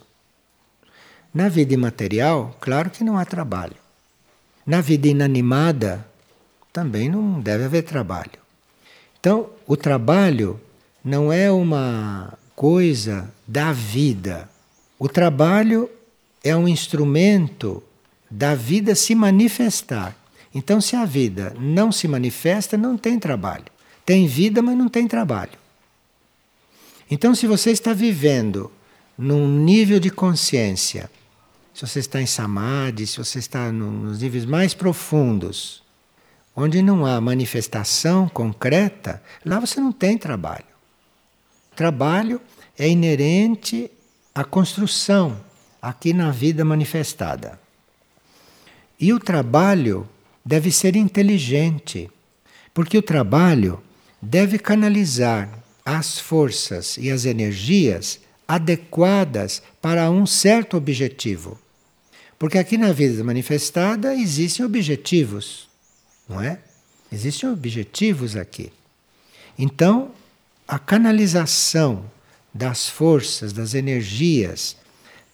[1.33, 3.77] Na vida imaterial, claro que não há trabalho.
[4.63, 6.05] Na vida inanimada,
[6.71, 8.39] também não deve haver trabalho.
[9.19, 10.61] Então, o trabalho
[11.03, 14.47] não é uma coisa da vida.
[14.99, 15.89] O trabalho
[16.43, 17.83] é um instrumento
[18.29, 20.15] da vida se manifestar.
[20.53, 23.65] Então, se a vida não se manifesta, não tem trabalho.
[24.05, 25.59] Tem vida, mas não tem trabalho.
[27.09, 28.71] Então, se você está vivendo
[29.17, 31.09] num nível de consciência,
[31.73, 35.83] se você está em samadhi, se você está nos níveis mais profundos,
[36.55, 40.65] onde não há manifestação concreta, lá você não tem trabalho.
[41.75, 42.41] Trabalho
[42.77, 43.89] é inerente
[44.33, 45.37] à construção
[45.81, 47.59] aqui na vida manifestada.
[48.99, 50.07] E o trabalho
[50.45, 52.09] deve ser inteligente,
[52.73, 53.81] porque o trabalho
[54.21, 55.49] deve canalizar
[55.83, 61.59] as forças e as energias adequadas para um certo objetivo.
[62.37, 65.69] Porque aqui na vida manifestada existem objetivos,
[66.27, 66.59] não é?
[67.11, 68.71] Existem objetivos aqui.
[69.57, 70.11] Então,
[70.67, 72.05] a canalização
[72.53, 74.75] das forças, das energias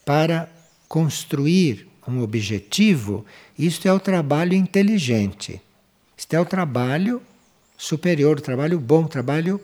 [0.08, 0.50] para
[0.88, 3.26] construir um objetivo,
[3.60, 5.62] isto é o trabalho inteligente.
[6.17, 7.22] Isto é o trabalho
[7.78, 9.60] superior, o trabalho bom, o trabalho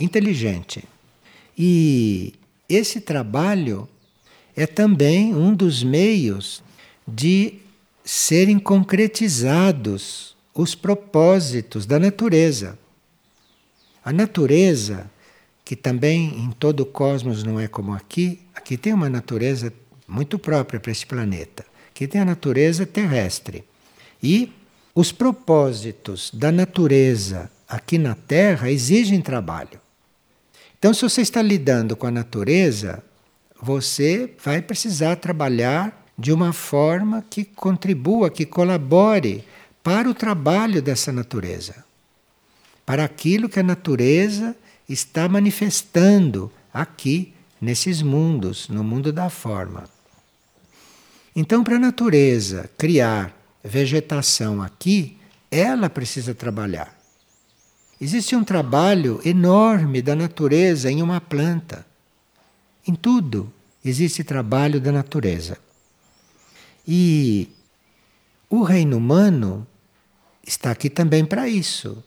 [0.00, 0.82] inteligente.
[1.56, 2.34] E
[2.68, 3.88] esse trabalho
[4.56, 6.64] é também um dos meios
[7.06, 7.54] de
[8.04, 12.76] serem concretizados os propósitos da natureza.
[14.04, 15.08] A natureza,
[15.66, 19.72] que também em todo o cosmos não é como aqui, aqui tem uma natureza
[20.06, 23.64] muito própria para esse planeta, que tem a natureza terrestre.
[24.22, 24.52] E
[24.94, 29.80] os propósitos da natureza aqui na Terra exigem trabalho.
[30.78, 33.02] Então, se você está lidando com a natureza,
[33.60, 39.42] você vai precisar trabalhar de uma forma que contribua, que colabore
[39.82, 41.84] para o trabalho dessa natureza
[42.86, 44.54] para aquilo que a natureza
[44.88, 49.84] está manifestando aqui nesses mundos, no mundo da forma.
[51.34, 55.18] Então, para a natureza criar vegetação aqui,
[55.50, 56.96] ela precisa trabalhar.
[58.00, 61.86] Existe um trabalho enorme da natureza em uma planta.
[62.86, 63.52] Em tudo
[63.84, 65.58] existe trabalho da natureza.
[66.86, 67.48] E
[68.48, 69.66] o reino humano
[70.46, 72.02] está aqui também para isso.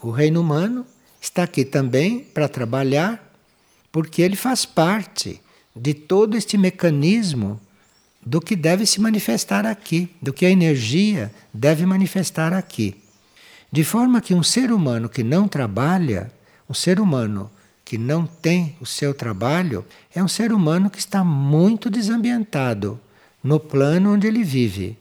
[0.00, 0.86] O reino humano
[1.24, 3.32] está aqui também para trabalhar,
[3.90, 5.40] porque ele faz parte
[5.74, 7.60] de todo este mecanismo
[8.24, 12.96] do que deve se manifestar aqui, do que a energia deve manifestar aqui.
[13.72, 16.30] De forma que um ser humano que não trabalha,
[16.68, 17.50] um ser humano
[17.84, 19.84] que não tem o seu trabalho,
[20.14, 23.00] é um ser humano que está muito desambientado
[23.42, 24.96] no plano onde ele vive.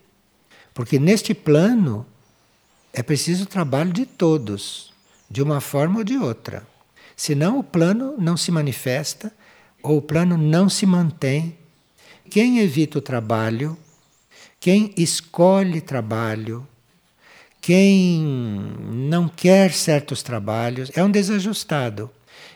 [0.73, 2.05] Porque neste plano
[2.91, 4.92] é preciso o trabalho de todos
[5.33, 6.61] de uma forma ou de outra.
[7.15, 9.33] Senão o plano não se manifesta
[9.81, 11.57] ou o plano não se mantém.
[12.29, 13.75] Quem evita o trabalho,
[14.59, 16.67] quem escolhe trabalho,
[17.59, 18.21] quem
[18.91, 22.11] não quer certos trabalhos, é um desajustado.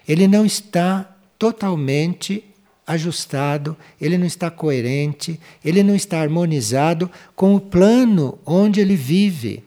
[0.07, 2.43] Ele não está totalmente
[2.85, 9.66] ajustado, ele não está coerente, ele não está harmonizado com o plano onde ele vive.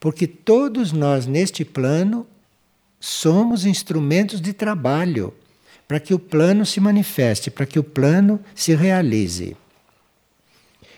[0.00, 2.26] Porque todos nós neste plano
[3.00, 5.34] somos instrumentos de trabalho
[5.86, 9.56] para que o plano se manifeste, para que o plano se realize.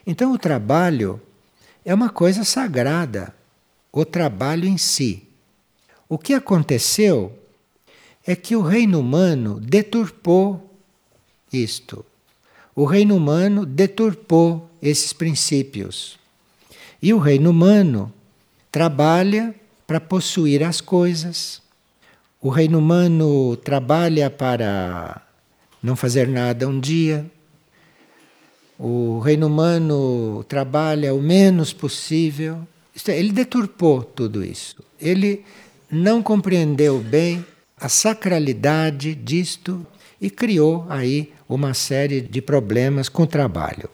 [0.07, 1.21] Então, o trabalho
[1.85, 3.35] é uma coisa sagrada,
[3.93, 5.23] o trabalho em si.
[6.09, 7.39] O que aconteceu
[8.27, 10.75] é que o reino humano deturpou
[11.53, 12.05] isto.
[12.75, 16.19] O reino humano deturpou esses princípios.
[17.01, 18.13] E o reino humano
[18.71, 19.55] trabalha
[19.87, 21.61] para possuir as coisas.
[22.41, 25.23] O reino humano trabalha para
[25.83, 27.25] não fazer nada um dia.
[28.79, 32.67] O reino humano trabalha o menos possível.
[33.09, 34.77] É, ele deturpou tudo isso.
[35.01, 35.45] Ele
[35.91, 37.45] não compreendeu bem
[37.79, 39.85] a sacralidade disto
[40.21, 43.91] e criou aí uma série de problemas com o trabalho.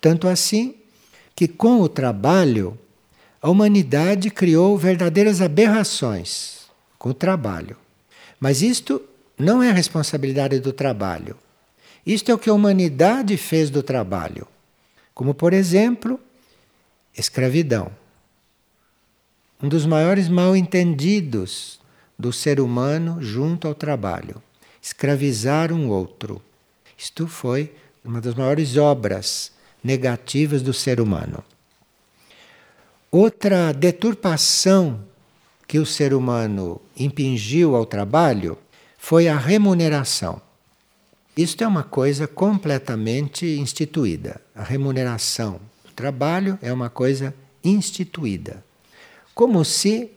[0.00, 0.74] Tanto assim
[1.34, 2.78] que com o trabalho
[3.40, 6.66] a humanidade criou verdadeiras aberrações
[6.98, 7.76] com o trabalho.
[8.40, 9.00] Mas isto
[9.38, 11.36] não é a responsabilidade do trabalho.
[12.04, 14.46] Isto é o que a humanidade fez do trabalho.
[15.14, 16.18] Como, por exemplo,
[17.16, 17.92] escravidão.
[19.62, 21.80] Um dos maiores mal-entendidos
[22.18, 24.42] do ser humano junto ao trabalho.
[24.82, 26.42] Escravizar um outro.
[26.96, 27.72] Isto foi
[28.04, 31.44] uma das maiores obras negativas do ser humano.
[33.10, 35.00] Outra deturpação
[35.66, 38.58] que o ser humano impingiu ao trabalho
[38.98, 40.40] foi a remuneração.
[41.36, 44.40] Isto é uma coisa completamente instituída.
[44.54, 47.34] A remuneração do trabalho é uma coisa
[47.64, 48.62] instituída.
[49.34, 50.10] Como se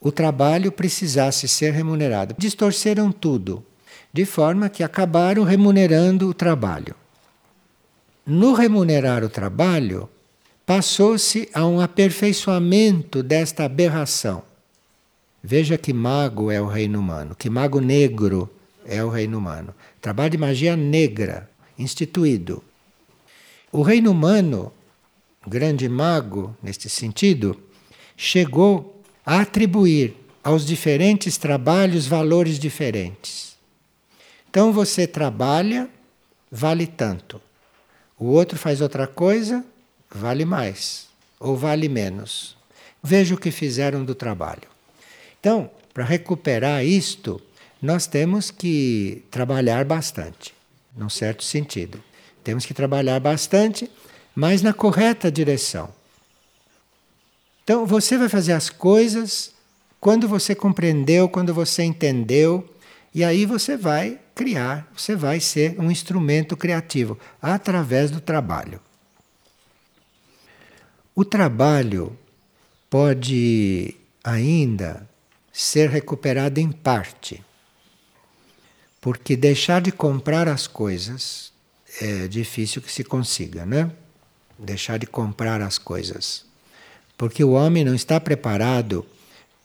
[0.00, 2.34] o trabalho precisasse ser remunerado.
[2.38, 3.64] Distorceram tudo,
[4.12, 6.94] de forma que acabaram remunerando o trabalho.
[8.24, 10.08] No remunerar o trabalho,
[10.66, 14.42] passou-se a um aperfeiçoamento desta aberração.
[15.40, 18.50] Veja que mago é o reino humano, que mago negro
[18.84, 19.72] é o reino humano.
[20.00, 21.48] Trabalho de magia negra,
[21.78, 22.64] instituído.
[23.70, 24.72] O reino humano,
[25.46, 27.56] grande mago neste sentido,
[28.16, 33.56] chegou a atribuir aos diferentes trabalhos valores diferentes.
[34.50, 35.88] Então você trabalha,
[36.50, 37.40] vale tanto.
[38.18, 39.64] O outro faz outra coisa,
[40.10, 41.06] vale mais
[41.38, 42.56] ou vale menos.
[43.02, 44.68] Veja o que fizeram do trabalho.
[45.38, 47.40] Então, para recuperar isto,
[47.80, 50.54] nós temos que trabalhar bastante,
[50.96, 52.02] num certo sentido.
[52.42, 53.90] Temos que trabalhar bastante,
[54.34, 55.88] mas na correta direção.
[57.64, 59.52] Então, você vai fazer as coisas
[60.00, 62.68] quando você compreendeu, quando você entendeu,
[63.14, 68.80] e aí você vai criar, você vai ser um instrumento criativo através do trabalho.
[71.18, 72.14] O trabalho
[72.90, 75.08] pode ainda
[75.50, 77.42] ser recuperado em parte,
[79.00, 81.54] porque deixar de comprar as coisas
[82.02, 83.90] é difícil que se consiga, né?
[84.58, 86.44] Deixar de comprar as coisas.
[87.16, 89.06] Porque o homem não está preparado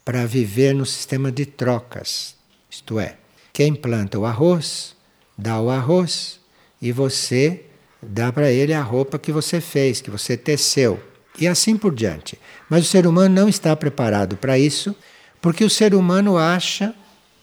[0.06, 2.34] para viver no sistema de trocas.
[2.70, 3.18] Isto é,
[3.52, 4.96] quem planta o arroz,
[5.38, 6.40] dá o arroz
[6.82, 7.66] e você
[8.02, 11.11] dá para ele a roupa que você fez, que você teceu.
[11.40, 12.38] E assim por diante.
[12.70, 14.96] Mas o ser humano não está preparado para isso,
[15.42, 16.94] porque o ser humano acha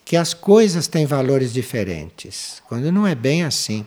[0.05, 3.87] que as coisas têm valores diferentes, quando não é bem assim.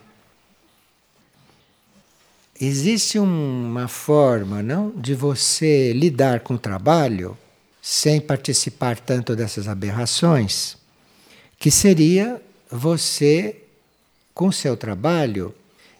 [2.59, 7.35] Existe uma forma, não, de você lidar com o trabalho
[7.81, 10.77] sem participar tanto dessas aberrações,
[11.57, 12.39] que seria
[12.69, 13.63] você,
[14.35, 15.55] com seu trabalho,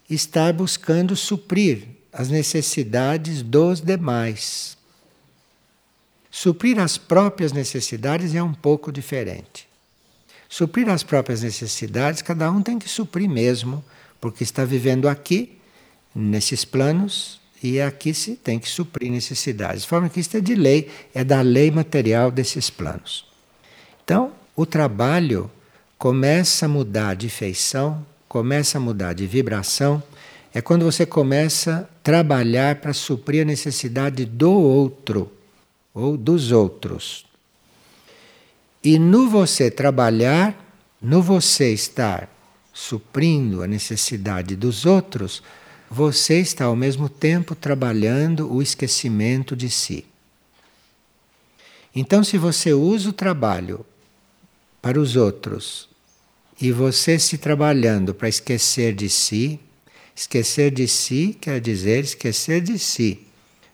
[0.08, 4.78] estar buscando suprir as necessidades dos demais.
[6.30, 9.68] Suprir as próprias necessidades é um pouco diferente.
[10.48, 13.84] Suprir as próprias necessidades, cada um tem que suprir mesmo,
[14.20, 15.58] porque está vivendo aqui,
[16.14, 19.84] nesses planos, e aqui se tem que suprir necessidades.
[19.84, 23.26] De forma que isto é de lei, é da lei material desses planos.
[24.04, 25.50] Então, o trabalho
[25.98, 30.02] começa a mudar de feição, começa a mudar de vibração,
[30.54, 35.32] é quando você começa a trabalhar para suprir a necessidade do outro
[35.94, 37.26] ou dos outros.
[38.84, 40.56] E no você trabalhar,
[41.02, 42.30] no você estar
[42.74, 45.42] suprindo a necessidade dos outros,
[45.90, 50.06] você está ao mesmo tempo trabalhando o esquecimento de si.
[51.94, 53.86] Então, se você usa o trabalho
[54.82, 55.90] para os outros
[56.60, 59.60] e você se trabalhando para esquecer de si,
[60.16, 63.26] esquecer de si quer dizer esquecer de si.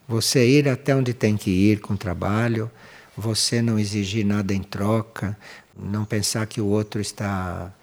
[0.08, 2.72] Você ir até onde tem que ir com o trabalho,
[3.16, 5.38] você não exigir nada em troca,
[5.78, 7.74] não pensar que o outro está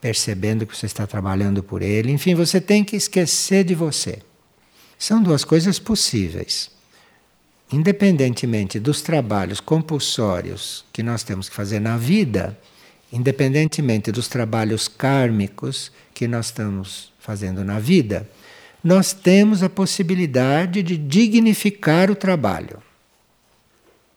[0.00, 2.10] percebendo que você está trabalhando por ele.
[2.10, 4.18] Enfim, você tem que esquecer de você.
[4.98, 6.70] São duas coisas possíveis.
[7.72, 12.58] Independentemente dos trabalhos compulsórios que nós temos que fazer na vida,
[13.12, 18.28] independentemente dos trabalhos kármicos que nós estamos fazendo na vida,
[18.82, 22.78] nós temos a possibilidade de dignificar o trabalho.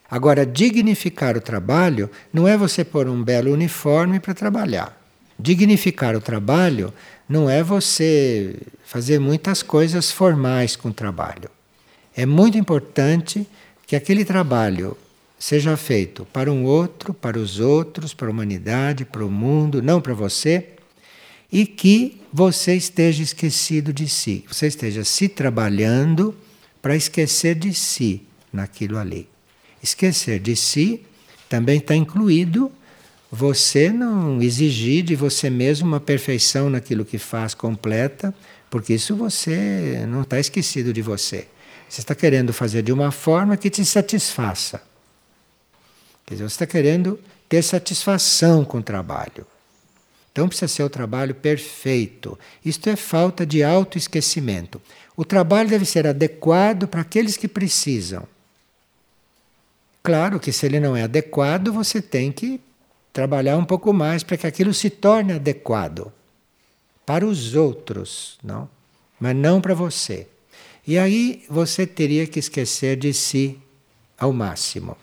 [0.09, 4.97] Agora, dignificar o trabalho não é você pôr um belo uniforme para trabalhar.
[5.37, 6.93] Dignificar o trabalho
[7.27, 11.49] não é você fazer muitas coisas formais com o trabalho.
[12.15, 13.47] É muito importante
[13.87, 14.95] que aquele trabalho
[15.39, 19.99] seja feito para um outro, para os outros, para a humanidade, para o mundo, não
[19.99, 20.72] para você,
[21.53, 26.35] e que você esteja esquecido de si, você esteja se trabalhando
[26.81, 29.29] para esquecer de si naquilo ali.
[29.81, 31.05] Esquecer de si
[31.47, 32.71] também está incluído
[33.31, 38.33] você não exigir de você mesmo uma perfeição naquilo que faz completa,
[38.69, 41.47] porque isso você não está esquecido de você.
[41.87, 44.81] Você está querendo fazer de uma forma que te satisfaça.
[46.25, 49.45] Quer dizer, você está querendo ter satisfação com o trabalho.
[50.33, 52.37] Então precisa ser o trabalho perfeito.
[52.65, 54.81] Isto é falta de autoesquecimento.
[55.15, 58.27] O trabalho deve ser adequado para aqueles que precisam.
[60.01, 62.59] Claro que se ele não é adequado, você tem que
[63.13, 66.11] trabalhar um pouco mais para que aquilo se torne adequado
[67.05, 68.67] para os outros, não?
[69.19, 70.27] Mas não para você.
[70.85, 73.59] E aí você teria que esquecer de si
[74.17, 74.97] ao máximo.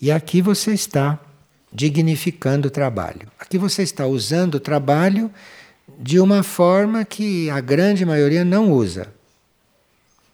[0.00, 1.18] E aqui você está
[1.72, 3.28] dignificando o trabalho.
[3.38, 5.30] Aqui você está usando o trabalho
[5.98, 9.12] de uma forma que a grande maioria não usa.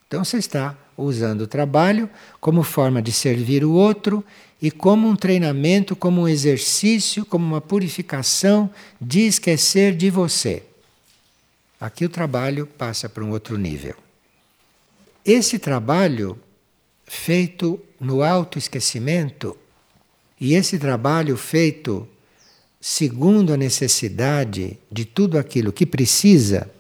[0.07, 2.09] Então você está usando o trabalho
[2.41, 4.25] como forma de servir o outro
[4.61, 8.71] e como um treinamento, como um exercício, como uma purificação
[9.01, 10.63] de esquecer de você.
[11.79, 13.95] Aqui o trabalho passa para um outro nível.
[15.25, 16.39] Esse trabalho
[17.05, 19.57] feito no autoesquecimento
[20.41, 22.07] e esse trabalho feito
[22.81, 26.71] segundo a necessidade de tudo aquilo que precisa,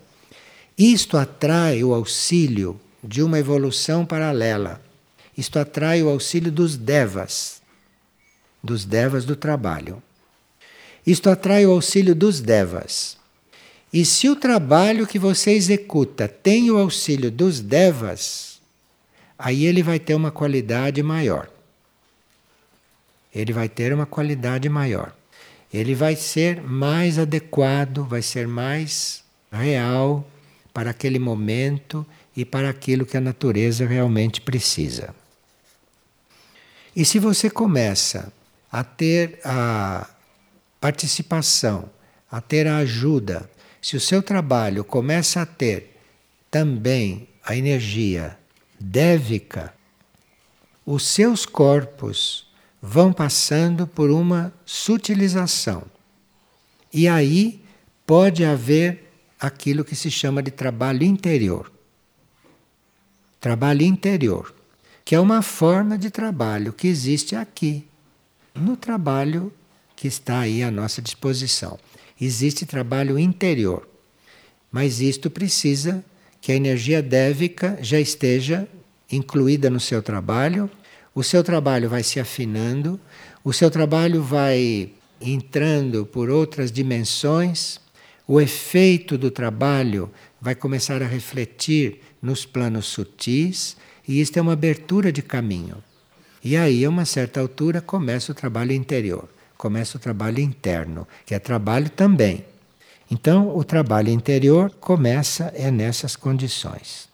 [0.76, 4.82] isto atrai o auxílio de uma evolução paralela.
[5.36, 7.62] Isto atrai o auxílio dos devas,
[8.62, 10.02] dos devas do trabalho.
[11.06, 13.16] Isto atrai o auxílio dos devas.
[13.92, 18.60] E se o trabalho que você executa tem o auxílio dos devas,
[19.38, 21.48] aí ele vai ter uma qualidade maior
[23.36, 25.14] ele vai ter uma qualidade maior.
[25.72, 29.22] Ele vai ser mais adequado, vai ser mais
[29.52, 30.26] real
[30.72, 35.14] para aquele momento e para aquilo que a natureza realmente precisa.
[36.94, 38.32] E se você começa
[38.72, 40.08] a ter a
[40.80, 41.90] participação,
[42.30, 43.50] a ter a ajuda,
[43.82, 45.98] se o seu trabalho começa a ter
[46.50, 48.38] também a energia
[48.80, 49.74] dévica,
[50.86, 52.45] os seus corpos
[52.80, 55.84] vão passando por uma sutilização.
[56.92, 57.62] E aí
[58.06, 61.70] pode haver aquilo que se chama de trabalho interior.
[63.40, 64.54] Trabalho interior,
[65.04, 67.86] que é uma forma de trabalho que existe aqui,
[68.54, 69.52] no trabalho
[69.94, 71.78] que está aí à nossa disposição.
[72.20, 73.86] Existe trabalho interior,
[74.70, 76.04] mas isto precisa
[76.40, 78.68] que a energia dévica já esteja
[79.10, 80.70] incluída no seu trabalho
[81.16, 83.00] o seu trabalho vai se afinando,
[83.42, 87.80] o seu trabalho vai entrando por outras dimensões,
[88.28, 94.52] o efeito do trabalho vai começar a refletir nos planos sutis, e isto é uma
[94.52, 95.82] abertura de caminho.
[96.44, 101.34] E aí, a uma certa altura, começa o trabalho interior, começa o trabalho interno, que
[101.34, 102.44] é trabalho também.
[103.10, 107.08] Então, o trabalho interior começa é nessas condições.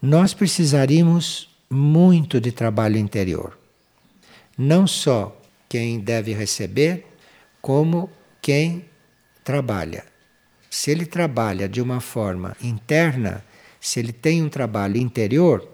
[0.00, 3.58] Nós precisaríamos muito de trabalho interior.
[4.56, 5.36] Não só
[5.68, 7.06] quem deve receber,
[7.60, 8.10] como
[8.40, 8.84] quem
[9.42, 10.04] trabalha.
[10.70, 13.44] Se ele trabalha de uma forma interna,
[13.80, 15.66] se ele tem um trabalho interior,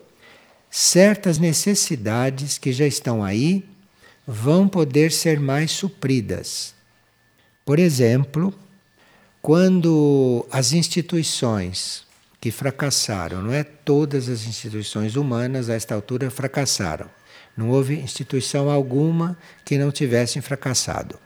[0.70, 3.64] certas necessidades que já estão aí
[4.26, 6.74] vão poder ser mais supridas.
[7.64, 8.54] Por exemplo,
[9.40, 12.06] quando as instituições
[12.42, 13.62] que fracassaram, não é?
[13.62, 17.08] Todas as instituições humanas a esta altura fracassaram.
[17.56, 21.20] Não houve instituição alguma que não tivesse fracassado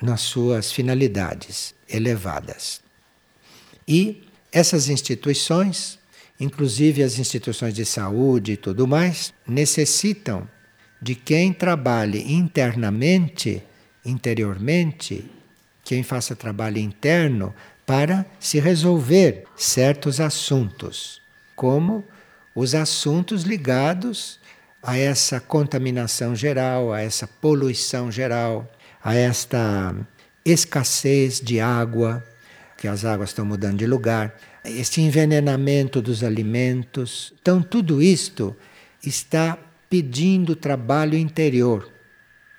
[0.00, 2.80] nas suas finalidades elevadas.
[3.86, 5.98] E essas instituições,
[6.38, 10.48] inclusive as instituições de saúde e tudo mais, necessitam
[11.02, 13.60] de quem trabalhe internamente,
[14.04, 15.28] interiormente,
[15.82, 17.52] quem faça trabalho interno
[17.86, 21.20] para se resolver certos assuntos,
[21.54, 22.04] como
[22.54, 24.40] os assuntos ligados
[24.82, 28.70] a essa contaminação geral, a essa poluição geral,
[29.02, 29.94] a esta
[30.44, 32.22] escassez de água,
[32.76, 37.32] que as águas estão mudando de lugar, este envenenamento dos alimentos.
[37.40, 38.56] Então, tudo isto
[39.02, 39.58] está
[39.88, 41.90] pedindo trabalho interior.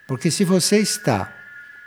[0.07, 1.33] Porque se você está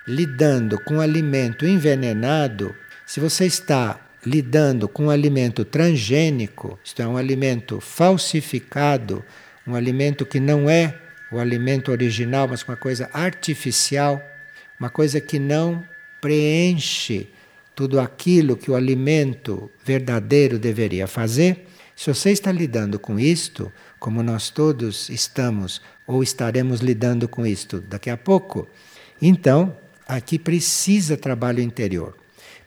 [0.07, 2.75] lidando com alimento envenenado,
[3.09, 9.25] se você está lidando com um alimento transgênico, isto é, um alimento falsificado,
[9.67, 10.95] um alimento que não é
[11.33, 14.23] o alimento original, mas uma coisa artificial,
[14.79, 15.83] uma coisa que não
[16.21, 17.31] preenche
[17.75, 24.23] tudo aquilo que o alimento verdadeiro deveria fazer, Se você está lidando com isto, como
[24.23, 28.69] nós todos estamos ou estaremos lidando com isto daqui a pouco,
[29.21, 29.75] então
[30.07, 32.18] aqui precisa trabalho interior.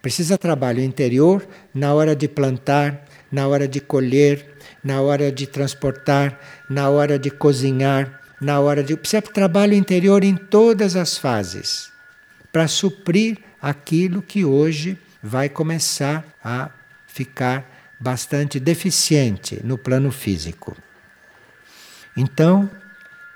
[0.02, 6.40] Precisa trabalho interior na hora de plantar, na hora de colher, na hora de transportar,
[6.70, 8.98] na hora de cozinhar, na hora de.
[8.98, 11.92] Precisa trabalho interior em todas as fases
[12.52, 16.72] para suprir aquilo que hoje vai começar a
[17.08, 20.76] ficar bastante deficiente no plano físico.
[22.18, 22.70] Então,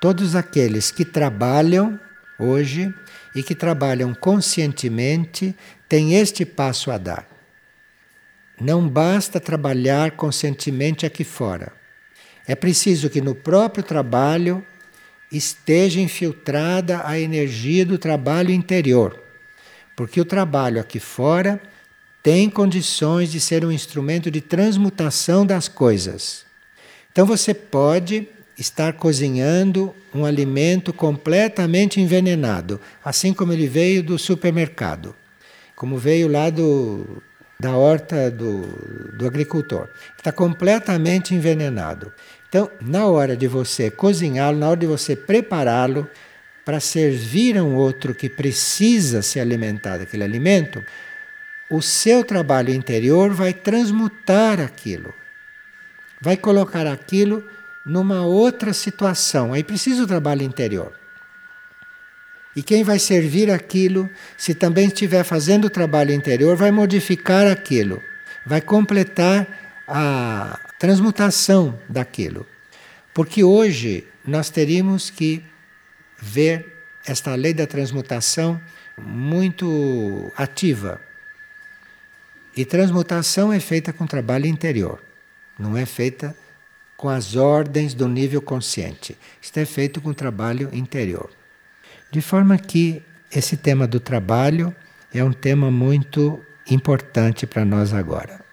[0.00, 1.98] todos aqueles que trabalham
[2.38, 2.92] hoje
[3.34, 5.54] e que trabalham conscientemente
[5.88, 7.26] têm este passo a dar.
[8.60, 11.72] Não basta trabalhar conscientemente aqui fora.
[12.46, 14.64] É preciso que no próprio trabalho
[15.30, 19.20] esteja infiltrada a energia do trabalho interior.
[19.96, 21.60] Porque o trabalho aqui fora
[22.22, 26.44] tem condições de ser um instrumento de transmutação das coisas.
[27.10, 28.28] Então você pode
[28.58, 35.14] estar cozinhando um alimento completamente envenenado, assim como ele veio do supermercado,
[35.76, 37.22] como veio lá do,
[37.60, 38.62] da horta do,
[39.16, 39.88] do agricultor.
[40.16, 42.12] Está completamente envenenado.
[42.48, 46.08] Então, na hora de você cozinhá-lo, na hora de você prepará-lo
[46.64, 50.82] para servir a um outro que precisa se alimentar daquele alimento,
[51.70, 55.14] o seu trabalho interior vai transmutar aquilo,
[56.20, 57.44] vai colocar aquilo
[57.84, 59.52] numa outra situação.
[59.52, 60.92] Aí precisa o trabalho interior.
[62.56, 68.02] E quem vai servir aquilo, se também estiver fazendo o trabalho interior, vai modificar aquilo,
[68.46, 69.46] vai completar
[69.86, 72.46] a transmutação daquilo.
[73.12, 75.44] Porque hoje nós teríamos que
[76.18, 76.72] ver
[77.04, 78.58] esta lei da transmutação
[78.98, 80.98] muito ativa.
[82.56, 85.02] E transmutação é feita com trabalho interior,
[85.58, 86.34] não é feita
[86.96, 89.14] com as ordens do nível consciente.
[89.42, 91.35] Isto é feito com trabalho interior.
[92.10, 94.74] De forma que esse tema do trabalho
[95.12, 98.44] é um tema muito importante para nós agora.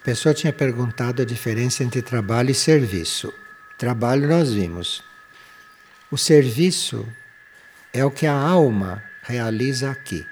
[0.00, 3.32] A pessoa tinha perguntado a diferença entre trabalho e serviço.
[3.78, 5.02] Trabalho nós vimos.
[6.10, 7.06] O serviço
[7.92, 10.26] é o que a alma realiza aqui.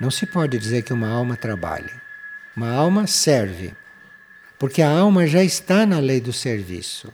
[0.00, 1.92] Não se pode dizer que uma alma trabalhe.
[2.56, 3.74] Uma alma serve,
[4.58, 7.12] porque a alma já está na lei do serviço.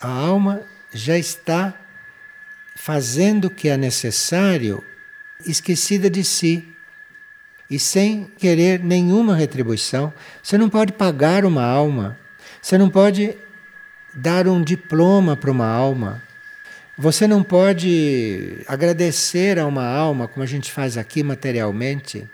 [0.00, 0.62] A alma
[0.92, 1.74] já está
[2.76, 4.82] fazendo o que é necessário,
[5.44, 6.66] esquecida de si
[7.70, 10.12] e sem querer nenhuma retribuição.
[10.42, 12.18] Você não pode pagar uma alma,
[12.62, 13.36] você não pode
[14.14, 16.22] dar um diploma para uma alma.
[16.96, 22.28] Você não pode agradecer a uma alma como a gente faz aqui materialmente.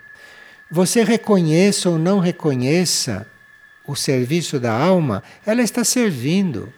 [0.71, 3.27] Você reconheça ou não reconheça
[3.85, 6.73] o serviço da alma, ela está servindo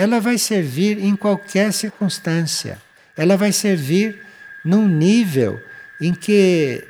[0.00, 2.80] ela vai servir em qualquer circunstância.
[3.14, 4.18] Ela vai servir
[4.64, 5.62] num nível
[6.00, 6.88] em que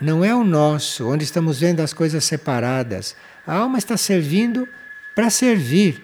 [0.00, 3.14] não é o nosso, onde estamos vendo as coisas separadas.
[3.46, 4.66] A alma está servindo
[5.14, 6.02] para servir.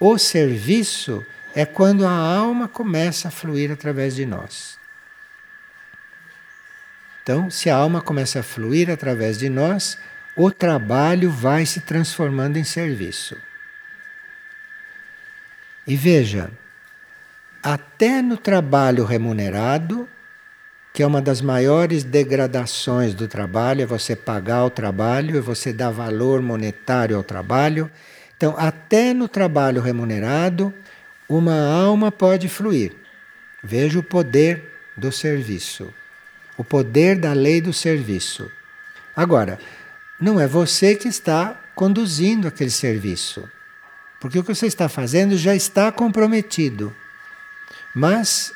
[0.00, 1.24] O serviço
[1.54, 4.76] é quando a alma começa a fluir através de nós.
[7.22, 9.96] Então, se a alma começa a fluir através de nós,
[10.34, 13.36] o trabalho vai se transformando em serviço.
[15.86, 16.50] E veja,
[17.62, 20.08] até no trabalho remunerado,
[20.92, 25.90] que é uma das maiores degradações do trabalho, é você pagar o trabalho, você dar
[25.90, 27.90] valor monetário ao trabalho.
[28.36, 30.72] Então, até no trabalho remunerado,
[31.28, 32.92] uma alma pode fluir.
[33.62, 35.92] Veja o poder do serviço,
[36.56, 38.50] o poder da lei do serviço.
[39.14, 39.58] Agora,
[40.20, 43.48] não é você que está conduzindo aquele serviço.
[44.26, 46.92] Porque o que você está fazendo já está comprometido.
[47.94, 48.52] Mas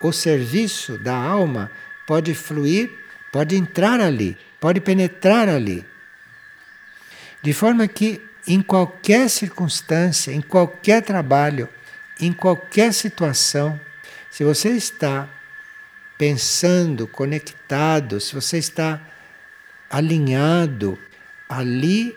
[0.00, 1.70] o serviço da alma
[2.06, 2.90] pode fluir,
[3.30, 5.84] pode entrar ali, pode penetrar ali.
[7.42, 11.68] De forma que, em qualquer circunstância, em qualquer trabalho,
[12.18, 13.78] em qualquer situação,
[14.30, 15.28] se você está
[16.16, 19.02] pensando, conectado, se você está
[19.90, 20.98] alinhado,
[21.46, 22.16] ali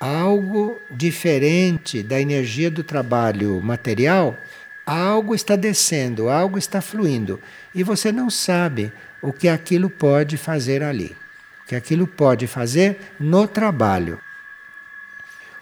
[0.00, 4.38] algo diferente da energia do trabalho material,
[4.86, 7.38] algo está descendo, algo está fluindo.
[7.74, 8.90] E você não sabe
[9.20, 11.14] o que aquilo pode fazer ali.
[11.62, 14.18] O que aquilo pode fazer no trabalho.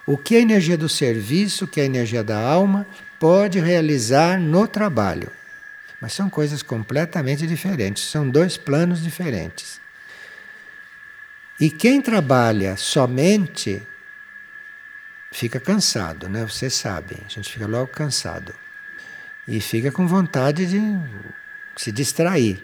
[0.07, 2.87] O que a energia do serviço, que é a energia da alma,
[3.19, 5.29] pode realizar no trabalho.
[6.01, 9.81] Mas são coisas completamente diferentes, são dois planos diferentes.
[11.59, 13.83] E quem trabalha somente
[15.31, 16.45] fica cansado, né?
[16.45, 18.53] Você sabe, a gente fica logo cansado.
[19.47, 20.81] E fica com vontade de
[21.75, 22.63] se distrair.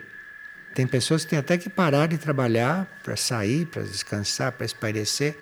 [0.74, 5.38] Tem pessoas que têm até que parar de trabalhar para sair, para descansar, para espairecer,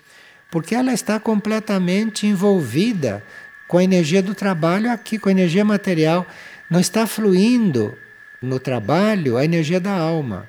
[0.52, 3.24] porque ela está completamente envolvida
[3.68, 6.28] com a energia do trabalho aqui, com a energia material.
[6.70, 7.98] Não está fluindo
[8.40, 10.48] no trabalho a energia da alma.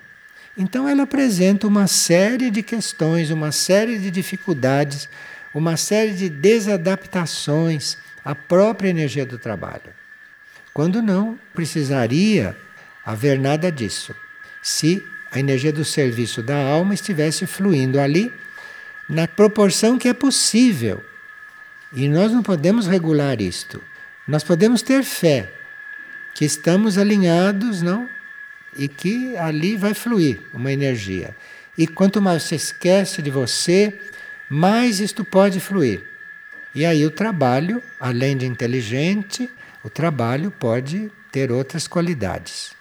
[0.57, 5.09] Então ela apresenta uma série de questões, uma série de dificuldades,
[5.55, 9.95] uma série de desadaptações à própria energia do trabalho.
[10.73, 12.57] Quando não precisaria
[13.05, 14.15] haver nada disso.
[14.61, 18.33] Se a energia do serviço da alma estivesse fluindo ali
[19.09, 21.05] na proporção que é possível.
[21.93, 23.81] E nós não podemos regular isto.
[24.27, 25.53] Nós podemos ter fé
[26.35, 28.09] que estamos alinhados, não?
[28.77, 31.37] E que ali vai fluir uma energia.
[31.77, 34.01] E quanto mais você esquece de você,
[34.49, 36.03] mais isto pode fluir.
[36.75, 39.49] E aí o trabalho, além de inteligente,
[39.83, 42.75] o trabalho pode ter outras qualidades.